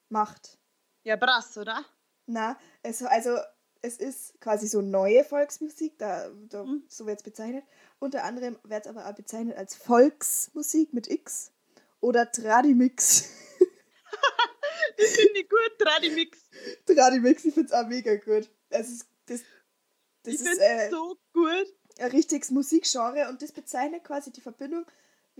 [0.08, 0.58] macht.
[1.02, 1.84] Ja, Brass, oder?
[2.26, 3.36] Na, es, also
[3.82, 6.82] es ist quasi so neue Volksmusik, da, da, Mhm.
[6.88, 7.64] so wird es bezeichnet.
[7.98, 11.52] Unter anderem wird es aber auch bezeichnet als Volksmusik mit X
[12.00, 13.28] oder Tradimix.
[14.96, 16.38] Das finde ich gut, Tradimix.
[16.84, 18.50] Tradimix, ich finde es auch mega gut.
[18.68, 19.40] Es ist, das,
[20.24, 21.66] das Ich ist äh, so gut.
[21.98, 24.84] ein richtiges Musikgenre und das bezeichnet quasi die Verbindung,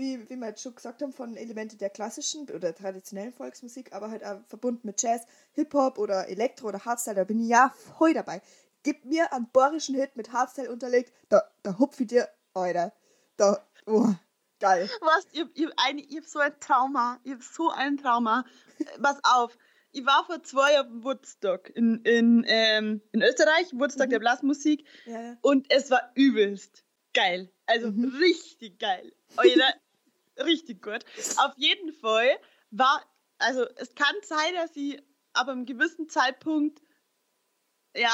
[0.00, 4.10] wie, wie wir jetzt schon gesagt haben, von Elemente der klassischen oder traditionellen Volksmusik, aber
[4.10, 8.14] halt auch verbunden mit Jazz, Hip-Hop oder Elektro oder Hardstyle, da bin ich ja voll
[8.14, 8.42] dabei.
[8.82, 12.92] Gib mir einen borischen Hit mit Hardstyle unterlegt, da, da hupf ich dir, Alter.
[13.36, 14.08] Da, oh,
[14.58, 14.88] geil.
[15.02, 18.44] Was, ich, ich, eine, ich hab so ein Trauma, ich hab so ein Trauma.
[19.02, 19.56] Pass auf,
[19.92, 24.10] ich war vor zwei Jahren Woodstock in, in, ähm, in Österreich, Woodstock mhm.
[24.10, 25.36] der Blasmusik, ja, ja.
[25.42, 27.52] und es war übelst geil.
[27.66, 28.16] Also mhm.
[28.16, 29.12] richtig geil.
[29.36, 29.74] Alter,
[30.44, 31.05] richtig gut.
[31.38, 32.38] Auf jeden Fall
[32.70, 33.05] war,
[33.38, 36.81] also es kann sein, dass ich ab einem gewissen Zeitpunkt,
[37.94, 38.11] ja,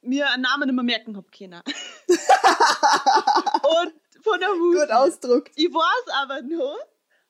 [0.00, 1.62] mir einen Namen nicht mehr merken habe können.
[2.08, 4.80] und von der Musik.
[4.80, 5.50] Gut Ausdruck.
[5.56, 6.78] Ich weiß aber nur,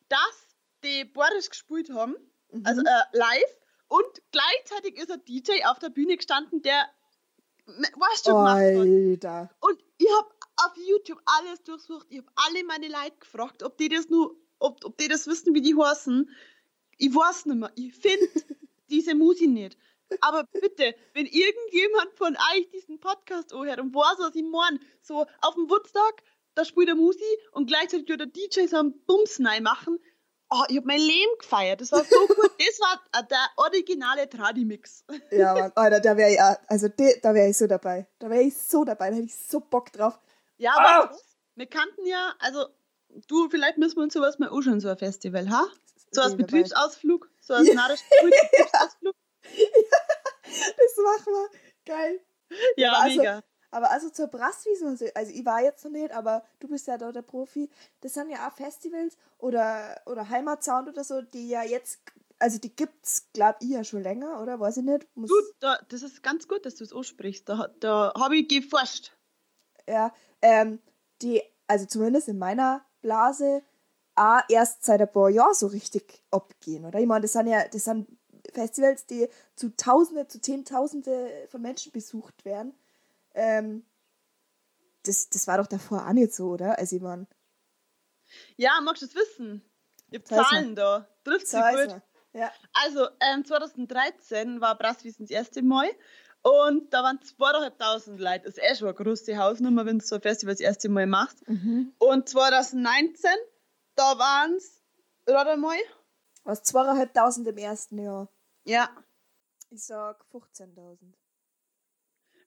[0.08, 2.14] dass die Boris gespielt haben,
[2.50, 2.66] mhm.
[2.66, 6.86] also äh, live, und gleichzeitig ist ein DJ auf der Bühne gestanden, der
[7.66, 9.50] weißt du, Alter.
[9.60, 10.28] Und ich habe
[10.64, 14.84] auf YouTube alles durchsucht, ich habe alle meine Leute gefragt, ob die das nur, ob,
[14.84, 16.28] ob die das wissen, wie die heißen.
[16.98, 17.72] Ich weiß nicht mehr.
[17.76, 18.26] Ich finde
[18.90, 19.78] diese Musik nicht.
[20.20, 25.26] Aber bitte, wenn irgendjemand von euch diesen Podcast anhört und weiß, was ich meine, so
[25.42, 26.22] auf dem Woodstock,
[26.54, 29.98] da spielt der Musi und gleichzeitig wird der DJ so einen Bums machen.
[30.50, 31.82] Oh, ich habe mein Leben gefeiert.
[31.82, 32.50] Das war so gut.
[32.58, 35.04] Das war der originale Tradi-Mix.
[35.30, 38.08] Ja, Mann, Alter, da wäre ich, also da wäre ich so dabei.
[38.18, 40.18] Da wäre ich so dabei, da hätte ich so Bock drauf.
[40.58, 41.16] Ja, aber ah!
[41.54, 42.66] wir kannten ja, also
[43.26, 45.66] du, vielleicht müssen wir uns sowas mal anschauen, so ein Festival, ha?
[46.12, 47.88] So als Betriebsausflug, so als ja.
[47.88, 49.14] Betriebsausflug.
[49.42, 51.48] das machen wir.
[51.84, 52.20] Geil.
[52.76, 53.42] Ja, aber also, mega.
[53.70, 57.12] Aber also zur Brasswiese, also ich war jetzt noch nicht, aber du bist ja da
[57.12, 57.68] der Profi.
[58.00, 62.00] Das sind ja auch Festivals oder, oder Heimatsound oder so, die ja jetzt,
[62.38, 64.58] also die gibt's, glaub ich, ja schon länger, oder?
[64.58, 65.06] Weiß ich nicht.
[65.14, 67.46] Muss du, da, das ist ganz gut, dass du es aussprichst.
[67.48, 69.12] Da, da habe ich geforscht.
[69.86, 70.80] Ja, ähm,
[71.22, 73.62] die, also zumindest in meiner Blase,
[74.14, 76.98] auch erst seit ein paar Jahren so richtig abgehen, oder?
[76.98, 78.08] Ich meine, das sind ja, das sind
[78.52, 82.74] Festivals, die zu Tausende, zu Zehntausende von Menschen besucht werden.
[83.34, 83.84] Ähm,
[85.04, 86.78] das, das war doch davor auch nicht so, oder?
[86.78, 87.26] Also ich meine.
[88.56, 89.62] Ja, magst du es wissen?
[90.10, 91.08] Ich habe Zahlen da.
[91.24, 92.00] Trifft sich gut.
[92.32, 92.52] Ja.
[92.72, 95.88] Also, ähm, 2013 war Brasswiesen das erste Mal
[96.48, 98.44] und da waren 2.500 Leute.
[98.46, 101.06] Das ist eh schon eine große Hausnummer, wenn du so ein Festival das erste Mal
[101.06, 101.46] machst.
[101.48, 101.92] Mhm.
[101.98, 103.30] Und 2019,
[103.94, 104.82] da waren es,
[105.26, 105.76] gerade mal.
[106.44, 108.28] Was, 2.500 im ersten Jahr?
[108.64, 108.88] Ja.
[109.70, 111.12] Ich sag 15.000.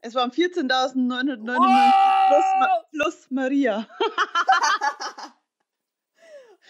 [0.02, 3.88] Es waren 14.999 plus, Ma plus Maria.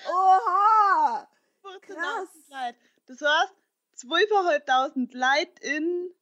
[0.10, 1.28] Oha!
[1.82, 2.30] Krass.
[2.50, 2.78] Leute.
[3.06, 3.54] Das heißt,
[4.06, 6.14] 12.500 Leute in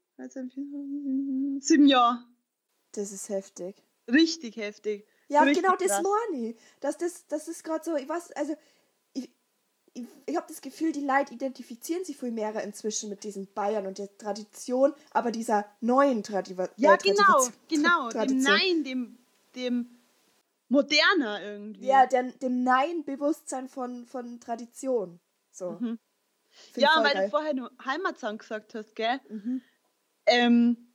[1.60, 2.26] sieben Jahren.
[2.94, 3.76] Das ist heftig.
[4.08, 5.08] Richtig heftig.
[5.28, 6.58] Ja, Richtig genau das meine ich.
[6.80, 8.58] Das, das, das ist gerade so, ich weiß, also
[9.14, 9.30] ich,
[9.94, 13.86] ich, ich habe das Gefühl, die Leute identifizieren sich viel mehr inzwischen mit diesen Bayern
[13.86, 16.68] und der Tradition, aber dieser neuen Tradition.
[16.78, 19.18] Ja, genau, genau, dem Nein, dem,
[19.56, 20.00] dem
[20.68, 21.86] Moderner irgendwie.
[21.86, 25.20] Ja, dem, dem Nein-Bewusstsein von, von Tradition.
[25.52, 25.72] So.
[25.80, 26.00] Mhm.
[26.76, 27.26] Ja, weil geil.
[27.26, 29.20] du vorher nur Heimatsound gesagt hast, gell?
[29.30, 29.62] Mhm.
[30.30, 30.90] Ähm,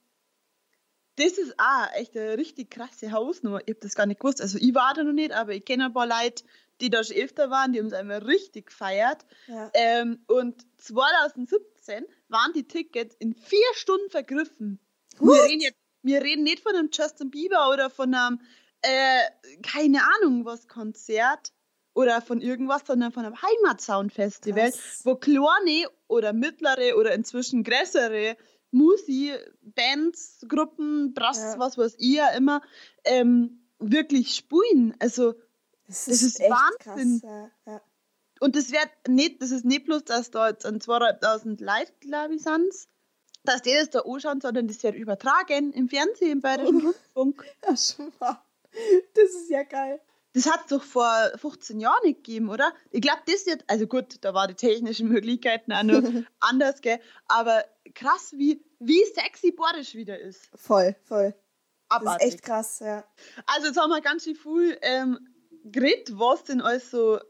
[1.17, 3.61] das ist auch echt eine richtig krasse Hausnummer.
[3.61, 4.41] Ich habe das gar nicht gewusst.
[4.41, 6.45] Also ich war da noch nicht, aber ich kenne ein paar Leute,
[6.81, 9.25] die da schon öfter waren, die haben es einmal richtig gefeiert.
[9.47, 9.71] Ja.
[9.75, 14.81] Ähm, und 2017 waren die Tickets in vier Stunden vergriffen.
[15.21, 18.41] Wir reden, jetzt, wir reden nicht von einem Justin Bieber oder von einem,
[18.83, 19.23] äh,
[19.63, 21.53] keine Ahnung was, Konzert
[21.95, 24.73] oder von irgendwas, sondern von einem Heimatsound-Festival,
[25.05, 28.37] wo kleine oder mittlere oder inzwischen größere
[28.75, 29.33] Musi,
[29.63, 31.59] Bands, Gruppen, Brass, ja.
[31.59, 32.61] was weiß ich ja immer,
[33.05, 34.95] ähm, wirklich spielen.
[34.99, 35.35] Also,
[35.87, 37.21] das ist, das ist Wahnsinn.
[37.21, 37.81] Krass, ja.
[38.41, 42.35] Und das wird nicht, das ist nicht bloß, dass da jetzt ein 200.000 Leute, glaube
[42.35, 42.75] ich, sind,
[43.45, 47.45] dass die das da anschauen, sondern das wird übertragen im Fernsehen, im Bayerischen Rundfunk.
[47.65, 48.43] Ja, schon mal.
[49.15, 50.01] Das ist ja geil.
[50.33, 52.73] Das hat es doch vor 15 Jahren nicht gegeben, oder?
[52.91, 56.03] Ich glaube, das wird, also gut, da waren die technischen Möglichkeiten auch noch
[56.41, 56.99] anders, gell?
[57.29, 60.49] Aber krass, wie, wie sexy Borisch wieder ist.
[60.55, 61.35] Voll, voll.
[61.89, 62.19] Abartig.
[62.19, 63.05] Das ist echt krass, ja.
[63.47, 65.19] Also jetzt haben wir ganz schön viel ähm,
[65.65, 67.21] geredet, was denn alles so,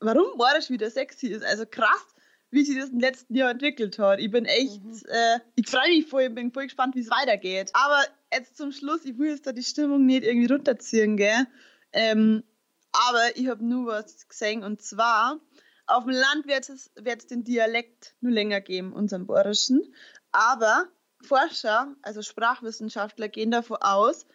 [0.00, 1.44] warum Borisch wieder sexy ist.
[1.44, 2.06] Also krass,
[2.50, 4.20] wie sich das im letzten Jahr entwickelt hat.
[4.20, 5.00] Ich bin echt, mhm.
[5.08, 7.70] äh, ich freue mich voll, bin voll gespannt, wie es weitergeht.
[7.72, 11.46] Aber jetzt zum Schluss, ich will jetzt da die Stimmung nicht irgendwie runterziehen, gell?
[11.92, 12.44] Ähm,
[12.92, 15.40] aber ich habe nur was gesehen und zwar
[15.86, 19.94] auf dem Land wird es, wird es den Dialekt nur länger geben, unseren Bayerischen.
[20.32, 20.88] Aber
[21.20, 24.26] Forscher, also Sprachwissenschaftler, gehen davon aus,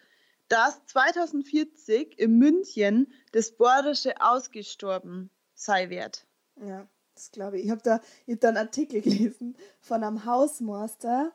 [0.48, 6.26] dass 2040 in München das Bayerische ausgestorben sei wird.
[6.56, 7.66] Ja, das glaube ich.
[7.66, 11.32] Ich habe da, hab da einen Artikel gelesen von einem Hausmeister,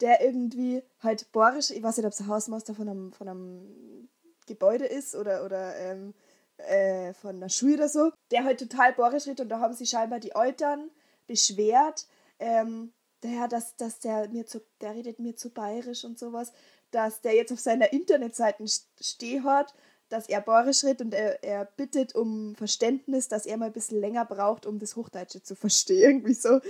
[0.00, 4.08] der irgendwie halt bohrisch, ich weiß nicht, ob es ein Hausmeister von einem, von einem
[4.46, 6.14] Gebäude ist oder, oder ähm,
[6.58, 9.90] äh, von der Schule oder so, der halt total bohrisch redet und da haben sich
[9.90, 10.90] scheinbar die Eltern
[11.26, 12.06] beschwert,
[12.38, 12.92] ähm,
[13.22, 16.52] der, dass, dass der mir zu, der redet mir zu bayerisch und sowas,
[16.90, 18.64] dass der jetzt auf seiner Internetseite
[19.00, 19.74] stehen hat,
[20.08, 24.00] dass er Borisch redet und er, er bittet um Verständnis, dass er mal ein bisschen
[24.00, 26.02] länger braucht, um das Hochdeutsche zu verstehen.
[26.16, 26.60] Irgendwie so.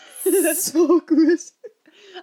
[0.54, 1.40] so gut.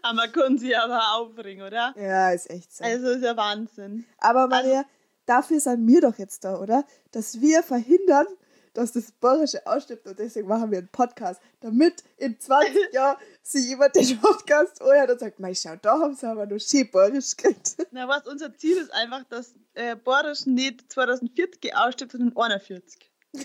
[0.01, 1.93] Aber man kann sich aber aufregen, oder?
[1.97, 2.83] Ja, ist echt so.
[2.83, 4.05] Also ist ja Wahnsinn.
[4.17, 4.89] Aber Maria, also,
[5.25, 6.86] dafür sind wir doch jetzt da, oder?
[7.12, 8.27] Dass wir verhindern,
[8.73, 13.67] dass das Bayerische ausstirbt und deswegen machen wir einen Podcast, damit in 20 Jahren sich
[13.67, 17.38] jemand den Podcast anhört und sagt, mei, schau, da haben sie aber nur schön Bayerisch
[17.38, 17.88] geredet.
[17.91, 23.12] Na was, unser Ziel ist einfach, dass äh, Bayerisch nicht 2040 ausstirbt, sondern 41.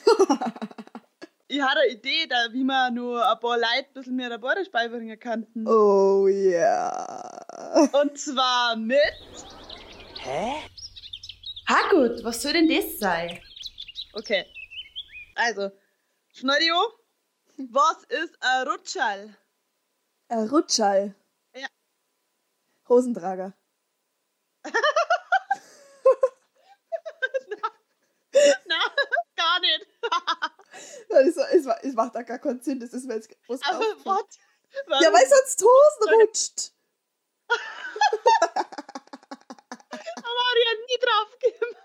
[1.49, 4.39] ich hatte eine Idee, da, wie man nur ein paar Leute ein bisschen mehr der
[4.39, 5.69] Bayerisch beibringen könnten.
[5.69, 7.35] Oh ja.
[7.77, 8.01] Yeah.
[8.01, 8.99] Und zwar mit...
[10.21, 10.55] Hä?
[11.69, 13.39] Ha gut, was soll denn das sein?
[14.15, 14.47] Okay.
[15.35, 15.71] Also,
[16.33, 16.75] Schnorrio,
[17.59, 19.37] was ist ein Rutschall?
[20.29, 21.15] Ein Rutschall?
[21.55, 21.67] Ja.
[22.89, 23.53] Hosentrager.
[24.65, 24.73] na,
[28.65, 28.79] na,
[29.37, 29.87] gar nicht.
[31.11, 34.39] das, es, es macht da gar keinen Sinn, das ist mir jetzt was Aber was?
[35.03, 36.73] Ja, weil sonst Hosen rutscht.
[40.87, 41.85] Nie drauf gemacht.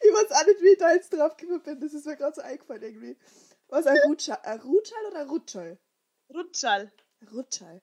[0.00, 1.80] Ich weiß auch nicht, wie ich da jetzt drauf gekommen bin.
[1.80, 3.16] Das ist mir gerade so eingefallen irgendwie.
[3.68, 4.38] Was, ein Rutschall?
[4.44, 5.78] Ein Rutschall oder ein Rutschall?
[6.32, 6.92] Rutschall.
[7.32, 7.82] Rutschall.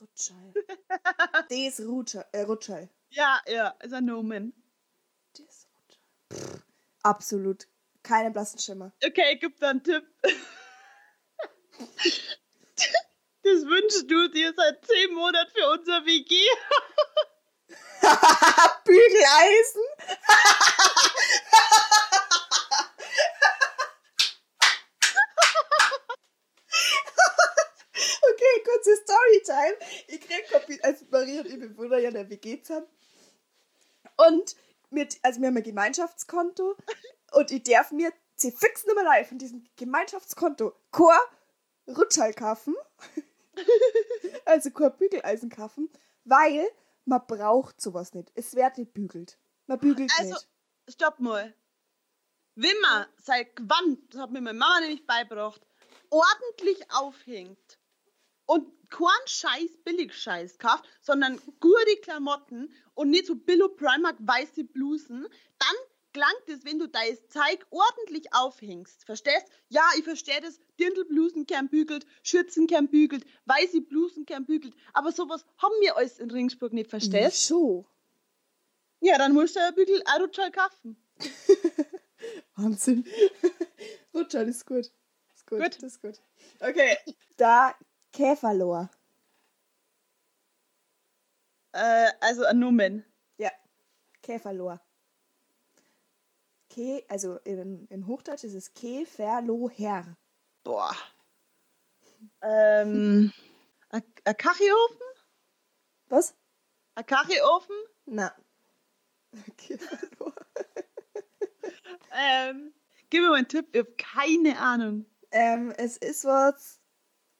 [0.00, 0.54] Rutschall.
[1.50, 2.26] Das Rutschall.
[2.32, 2.88] Äh, Rutschall.
[3.10, 4.54] Ja, ja, ist ein Nomen.
[5.34, 5.66] Das
[6.30, 6.62] Rutschall.
[7.02, 7.68] absolut.
[8.02, 8.92] Keine blassen Schimmer.
[9.04, 10.04] Okay, ich gebe da einen Tipp.
[13.88, 16.34] Du dir seit zehn Monaten für unser WG.
[18.84, 19.82] Bügeleisen.
[28.22, 29.76] okay, kurze Storytime.
[30.08, 32.88] Ich krieg Kapitel, als Maria und ich, wir wohnen ja der WG zusammen.
[34.16, 34.56] Und
[34.90, 36.76] mit, also wir haben ein Gemeinschaftskonto
[37.32, 41.20] und ich darf mir sie fix nicht mehr live von diesem Gemeinschaftskonto Chor
[41.86, 42.74] Rutschall kaufen.
[44.44, 45.90] also Chor Bügeleisen kaufen,
[46.24, 46.66] weil
[47.04, 48.30] man braucht sowas nicht.
[48.34, 49.38] Es wird nicht bügelt.
[49.66, 50.48] Man bügelt also, nicht.
[50.88, 51.54] stopp mal.
[52.54, 55.60] Wenn man sein Gewand, das hat mir meine Mama nämlich beigebracht,
[56.10, 57.78] ordentlich aufhängt
[58.46, 65.26] und keinen Scheiß, Billig-Scheiß kauft, sondern gute Klamotten und nicht so Billo Primark weiße Blusen,
[65.58, 65.76] dann
[66.16, 69.04] klangt es, wenn du dein Zeug ordentlich aufhängst.
[69.04, 69.46] Verstehst?
[69.68, 70.58] Ja, ich verstehe das.
[70.80, 74.74] Dirndlblusen kern bügelt, Schürzen kern bügelt, weiße Blusen kern bügelt.
[74.94, 77.46] Aber sowas haben wir alles in Ringsburg nicht, verstehst?
[77.46, 77.86] So.
[79.00, 80.96] Ja, dann musst du ein Bügel Rutschall kaufen.
[82.56, 83.06] Wahnsinn.
[84.14, 84.90] Rutschall ist gut.
[85.34, 85.60] Ist gut.
[85.60, 85.74] gut.
[85.76, 86.22] Das ist gut.
[86.60, 86.96] Okay.
[87.36, 87.74] Da
[88.12, 88.88] Käferlohr.
[91.72, 93.04] Äh, also ein Numen.
[93.36, 93.50] Ja.
[94.22, 94.80] Käferlohr.
[96.76, 100.14] Ke, also in, in Hochdeutsch ist es Keferloher.
[100.62, 100.94] Boah.
[102.42, 103.32] Ähm,
[103.88, 104.02] ein
[104.36, 105.00] Kachelofen?
[106.08, 106.34] Was?
[106.94, 107.76] Ein Kachelofen?
[108.04, 108.34] Na.
[112.18, 112.72] Ähm,
[113.10, 115.04] gib mir mal einen Tipp, ich habe keine Ahnung.
[115.30, 116.80] Ähm, es ist was,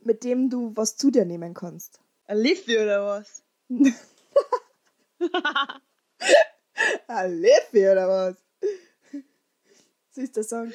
[0.00, 1.98] mit dem du was zu dir nehmen kannst.
[2.26, 3.42] Ein Liffi oder was?
[7.08, 8.45] ein Liffi oder was?
[10.16, 10.72] Siehst du Song?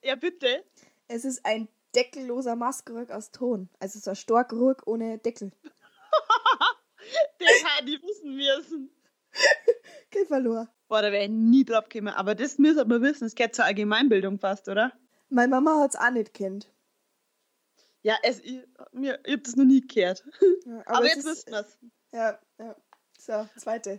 [0.00, 0.64] Ja, bitte.
[1.08, 3.68] Es ist ein deckelloser Maskerück aus Ton.
[3.80, 5.50] Also so ein Storkrück ohne Deckel.
[7.40, 8.90] Den hätte ich wissen müssen.
[10.12, 10.68] Kein verloren.
[10.86, 12.14] Boah, da wäre ich nie drauf gekommen.
[12.14, 13.24] Aber das müsste man wissen.
[13.24, 14.92] Es geht zur Allgemeinbildung fast, oder?
[15.28, 16.72] Meine Mama hat es auch nicht kennt.
[18.02, 20.24] Ja, es, ich, mir, ich habe das noch nie gehört.
[20.64, 21.78] Ja, aber, aber jetzt wissen wir es.
[22.12, 22.76] Ja, ja.
[23.18, 23.98] So, zweite.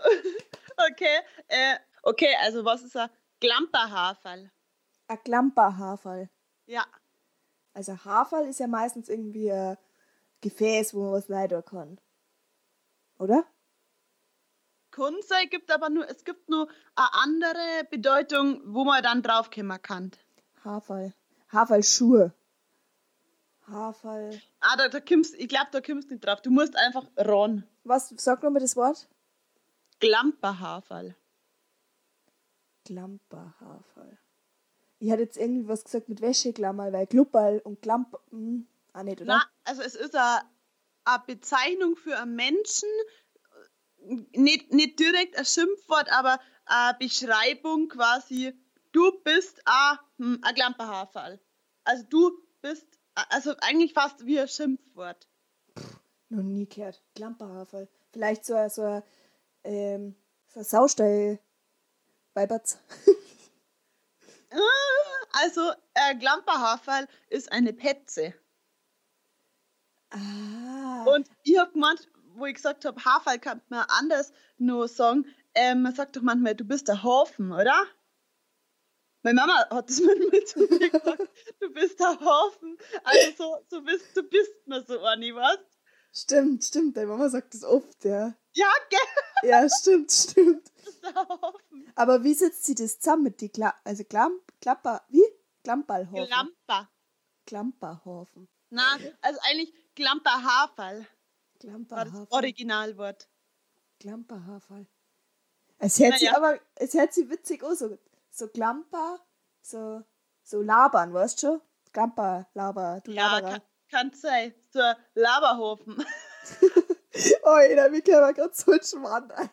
[0.91, 1.19] okay,
[1.49, 3.09] äh, okay, also was ist ein
[3.43, 4.49] Glamperhaferl.
[5.07, 6.29] Ein Glamperhaferl.
[6.65, 6.85] Ja.
[7.73, 9.77] Also Haferl ist ja meistens irgendwie ein
[10.39, 11.99] Gefäß, wo man was leiden kann.
[13.19, 13.43] Oder?
[14.91, 20.11] Kunze gibt aber nur, es gibt nur eine andere Bedeutung, wo man dann draufkommen kann.
[20.63, 21.13] Haferl.
[21.51, 22.33] Haferlschuhe.
[23.67, 24.41] Haarfall.
[24.61, 26.41] Ah, da, da kommst, ich glaube, da kommst du nicht drauf.
[26.41, 27.67] Du musst einfach ran.
[27.83, 29.09] Was, sag nochmal das Wort?
[29.99, 31.15] Glamperhaarfall.
[32.83, 34.17] Glamperhaarfall.
[34.99, 38.19] Ich hatte jetzt irgendwie was gesagt mit Wäscheklammer, weil Glupperl und Glamper.
[38.29, 39.37] Hm, auch nicht, oder?
[39.37, 40.43] Na, also es ist eine,
[41.05, 42.89] eine Bezeichnung für einen Menschen,
[44.31, 48.53] nicht, nicht direkt ein Schimpfwort, aber eine Beschreibung quasi,
[48.91, 51.39] du bist ein, hm, ein Glamperhaarfall.
[51.83, 52.31] Also du
[52.61, 55.27] bist, also eigentlich fast wie ein Schimpfwort.
[56.29, 57.03] Noch nie gehört.
[57.15, 57.87] Glamperhaarfall.
[58.11, 59.03] Vielleicht so ein, so ein,
[59.63, 60.15] ähm,
[60.47, 61.39] so ein Saustall.
[62.33, 62.77] Weibert's.
[65.35, 68.35] Also, ein Glamperhaarfall ist eine Petze.
[70.11, 71.05] Ah.
[71.05, 75.25] Und ich habe gemeint, wo ich gesagt habe, Haarfall kann man anders nur sagen,
[75.55, 77.83] ähm, man sagt doch manchmal, du bist der Haufen, oder?
[79.23, 81.29] Meine Mama hat das manchmal zu mir gesagt,
[81.59, 82.77] du bist der Haufen.
[83.03, 85.59] Also so, so bist, du bist mir so eine, was?
[86.13, 86.95] Stimmt, stimmt.
[86.95, 88.35] Deine Mama sagt das oft, ja.
[88.53, 88.99] Ja, gell?
[89.49, 90.71] Ja, stimmt, stimmt.
[91.95, 95.23] Aber wie setzt sie das zusammen mit die Kla also Klamp, Klapper, wie?
[95.63, 96.27] Klampballhorfen.
[96.27, 96.89] Glamper.
[97.45, 98.47] Klamperhorfen.
[98.69, 101.07] Na, also eigentlich das Klamperhaarfall.
[102.29, 103.27] Originalwort.
[103.99, 104.87] Klamperhaarfall.
[105.79, 106.37] Es hört sich Naja.
[106.37, 107.97] aber, es hört sich witzig an, so,
[108.29, 109.19] so Klamper,
[109.61, 110.03] so,
[110.43, 111.61] so labern, weißt du schon?
[111.91, 113.51] Klamper, laber, du Ja, Laberer.
[113.51, 114.53] kann, kann sein.
[114.71, 114.79] So
[115.15, 116.03] Laberhofen.
[117.43, 119.49] Oh, Alter, wie können wir gerade so einen Schmarrn ein?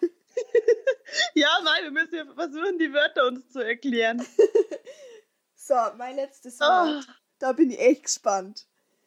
[1.35, 4.25] Ja, nein, wir müssen ja versuchen, die Wörter uns zu erklären.
[5.63, 7.07] So, mein letztes Oh, Wort.
[7.39, 8.67] Da bin ich echt gespannt.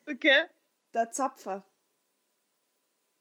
[0.09, 0.45] okay.
[0.93, 1.65] Der Zapfer.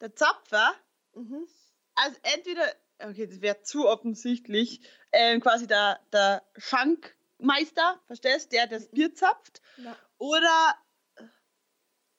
[0.01, 0.75] Der Zapfer,
[1.15, 1.49] Mhm.
[1.97, 2.63] also entweder,
[3.01, 4.81] okay, das wäre zu offensichtlich,
[5.13, 10.77] ähm, quasi der, der Schankmeister, verstehst du, der das Bier zapft, Na, oder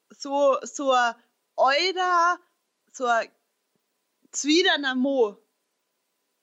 [0.09, 1.15] so, so ein
[1.55, 2.39] Eurer,
[2.93, 3.29] so ein
[4.31, 5.37] Zwiderner Mo.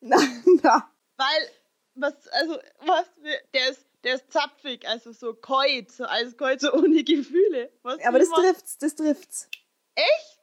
[0.00, 0.16] na,
[0.62, 0.92] na.
[1.16, 1.50] Weil,
[1.94, 3.06] was, also, was,
[3.54, 7.72] der ist, der ist zapfig, also so kalt, so eiskalt, so ohne Gefühle.
[7.82, 9.48] Was Aber das trifft's, das trifft's.
[9.94, 10.38] Echt?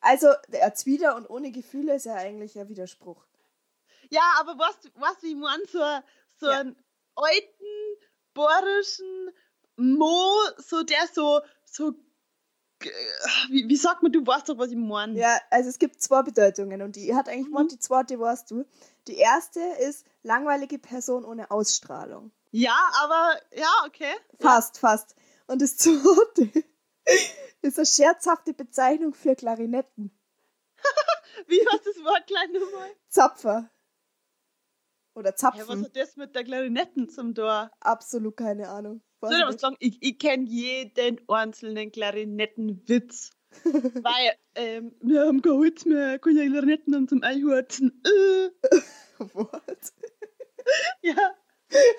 [0.00, 3.24] Also, der Zwider und ohne Gefühle ist ja eigentlich ein Widerspruch.
[4.10, 5.78] Ja, aber was, was wie man so,
[6.36, 6.60] so Ja.
[6.60, 6.76] einen
[7.14, 7.64] alten,
[8.34, 9.30] bohrischen
[9.76, 11.94] Mo, so der so, so,
[13.50, 15.18] wie, wie sagt man, du weißt doch, was ich meine.
[15.18, 17.68] Ja, also es gibt zwei Bedeutungen und die hat eigentlich Mhm.
[17.68, 18.64] die zweite weißt du.
[19.08, 22.30] Die erste ist langweilige Person ohne Ausstrahlung.
[22.50, 24.12] Ja, aber, ja, okay.
[24.40, 25.14] Fast, fast.
[25.46, 26.50] Und das zweite
[27.62, 30.10] ist eine scherzhafte Bezeichnung für Klarinetten.
[31.46, 32.90] Wie heißt das Wort gleich nochmal?
[33.08, 33.70] Zapfer.
[35.14, 35.84] Oder Ja, was Zapfen.
[35.84, 37.70] hat das mit der Klarinetten zum Tor?
[37.80, 39.02] Absolut keine Ahnung.
[39.30, 39.76] Soll ich was sagen?
[39.78, 43.30] Ich, ich kenne jeden einzelnen Klarinettenwitz.
[43.64, 48.02] Weil, ähm, wir haben kein Holz mehr, keine Klarinetten und zum Einhurzen.
[48.04, 48.78] Äh.
[49.34, 49.58] What?
[51.02, 51.34] Ja.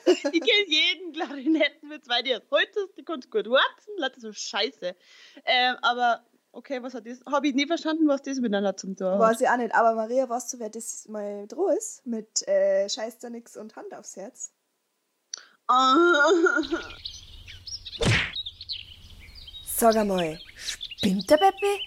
[0.05, 2.43] Ich kenne jeden Klarinettenwitz, weil die ist,
[2.97, 4.95] die kannst gut warzen, Leute so scheiße.
[5.45, 7.19] Ähm, aber okay, was hat das?
[7.25, 9.19] Habe ich nie verstanden, was das miteinander zum Tor hat.
[9.19, 9.73] Weiß ich auch nicht.
[9.73, 12.05] Aber Maria, weißt du, wer das mal droh ist?
[12.05, 14.53] Mit äh, Scheiß da nix und Hand aufs Herz.
[19.65, 21.81] Sag einmal, spinnt der Peppi?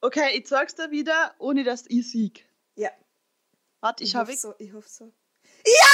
[0.00, 2.48] Okay, ich sag's dir wieder, ohne dass ich sieg.
[2.74, 2.90] Ja.
[3.80, 4.32] Warte, ich habe.
[4.32, 5.12] hoffe so, ich hoffe so.
[5.64, 5.86] Ja!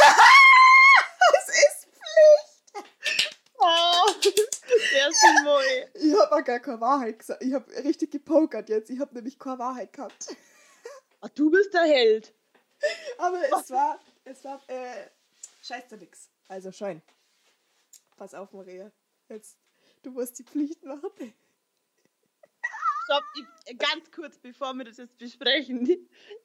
[1.38, 3.36] es ist Pflicht!
[3.58, 5.10] Oh, der
[5.42, 5.64] Moi.
[5.94, 7.42] Ich habe auch gar keine Wahrheit gesagt.
[7.42, 8.90] Ich habe richtig gepokert jetzt.
[8.90, 10.36] Ich habe nämlich keine Wahrheit gehabt.
[11.20, 12.32] Ah, du bist der Held.
[13.18, 15.10] Aber es war, es war, äh,
[15.70, 16.28] scheiß da nix.
[16.48, 17.00] Also schein.
[18.16, 18.90] Pass auf, Maria.
[19.28, 19.56] Jetzt,
[20.02, 21.10] du musst die Pflicht machen.
[23.04, 25.88] Stopp, ich, ganz kurz, bevor wir das jetzt besprechen.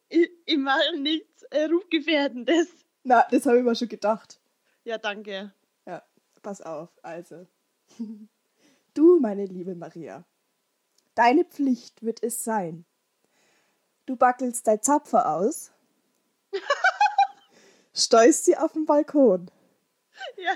[0.10, 2.68] Ich, ich mache nichts äh, Rufgefährdendes.
[3.04, 4.40] Na, das habe ich mir schon gedacht.
[4.84, 5.54] Ja, danke.
[5.86, 6.04] Ja,
[6.42, 6.90] pass auf.
[7.02, 7.48] Also.
[8.94, 10.24] Du, meine liebe Maria,
[11.16, 12.86] deine Pflicht wird es sein.
[14.06, 15.74] Du backelst dein Zapfer aus,
[17.96, 19.50] steuerst sie auf den Balkon,
[20.38, 20.54] Ja.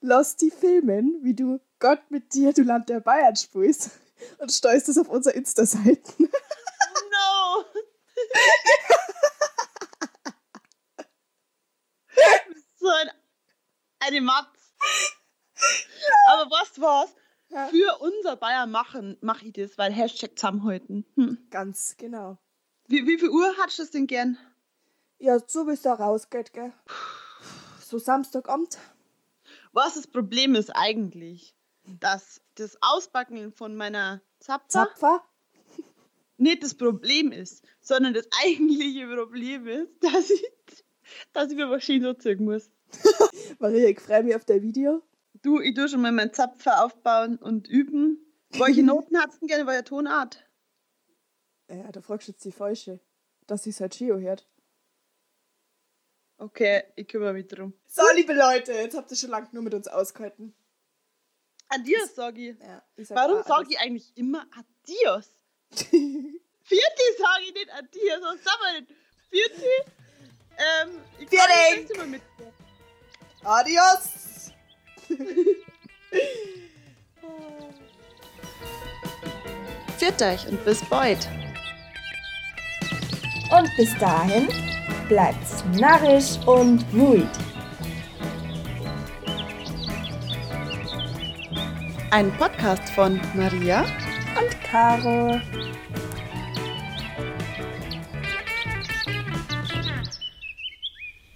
[0.00, 3.90] lass die filmen, wie du Gott mit dir, du Land der Bayern spielst
[4.38, 6.28] und steuerst es auf unsere Insta-Seiten.
[7.10, 7.64] No!
[12.76, 13.10] so ein,
[14.00, 14.74] eine Matz.
[16.30, 17.14] Aber was war's?
[17.50, 17.68] Ja.
[17.68, 21.06] Für unser Bayern machen mache ich das, weil Hashtag zusammenhalten.
[21.14, 21.46] Hm.
[21.50, 22.38] Ganz genau.
[22.86, 24.38] Wie, wie viel Uhr hattest du das denn gern?
[25.18, 26.72] Ja, so wie es da rausgeht, gell?
[27.80, 28.78] So Samstagabend.
[29.72, 31.54] Was das Problem ist eigentlich?
[32.00, 35.24] dass das Ausbacken von meiner Zapfer, Zapfer?
[36.36, 40.44] nicht das Problem ist, sondern das eigentliche Problem ist, dass ich,
[41.32, 42.70] dass ich mir Maschine so zügen muss.
[43.58, 45.02] Maria, ich freue mich auf dein Video.
[45.42, 48.18] Du, ich tue schon mal meinen Zapfer aufbauen und üben.
[48.50, 50.44] Welche Noten hast du denn gerne, welche Tonart?
[51.68, 53.00] Ja, da fragst du jetzt die falsche.
[53.46, 54.48] Dass sie es halt Gio hört.
[56.40, 57.74] Okay, ich kümmere mich drum.
[57.88, 60.54] So, liebe Leute, jetzt habt ihr schon lange nur mit uns ausgehalten.
[61.68, 62.56] Adios, sag ich.
[62.60, 63.70] Ja, sag Warum sage alles.
[63.70, 65.30] ich eigentlich immer Adios?
[65.70, 68.86] Vierte sage ich nicht Adios, was sagen wir denn?
[69.30, 69.62] Vierte?
[70.58, 72.22] Ähm, ich nicht immer mit.
[73.42, 74.52] Adios!
[79.98, 81.28] Viert euch und bis bald.
[83.50, 84.48] Und bis dahin
[85.08, 87.26] bleibt's narrisch und ruhig.
[92.10, 95.40] Ein Podcast von Maria Und Caro.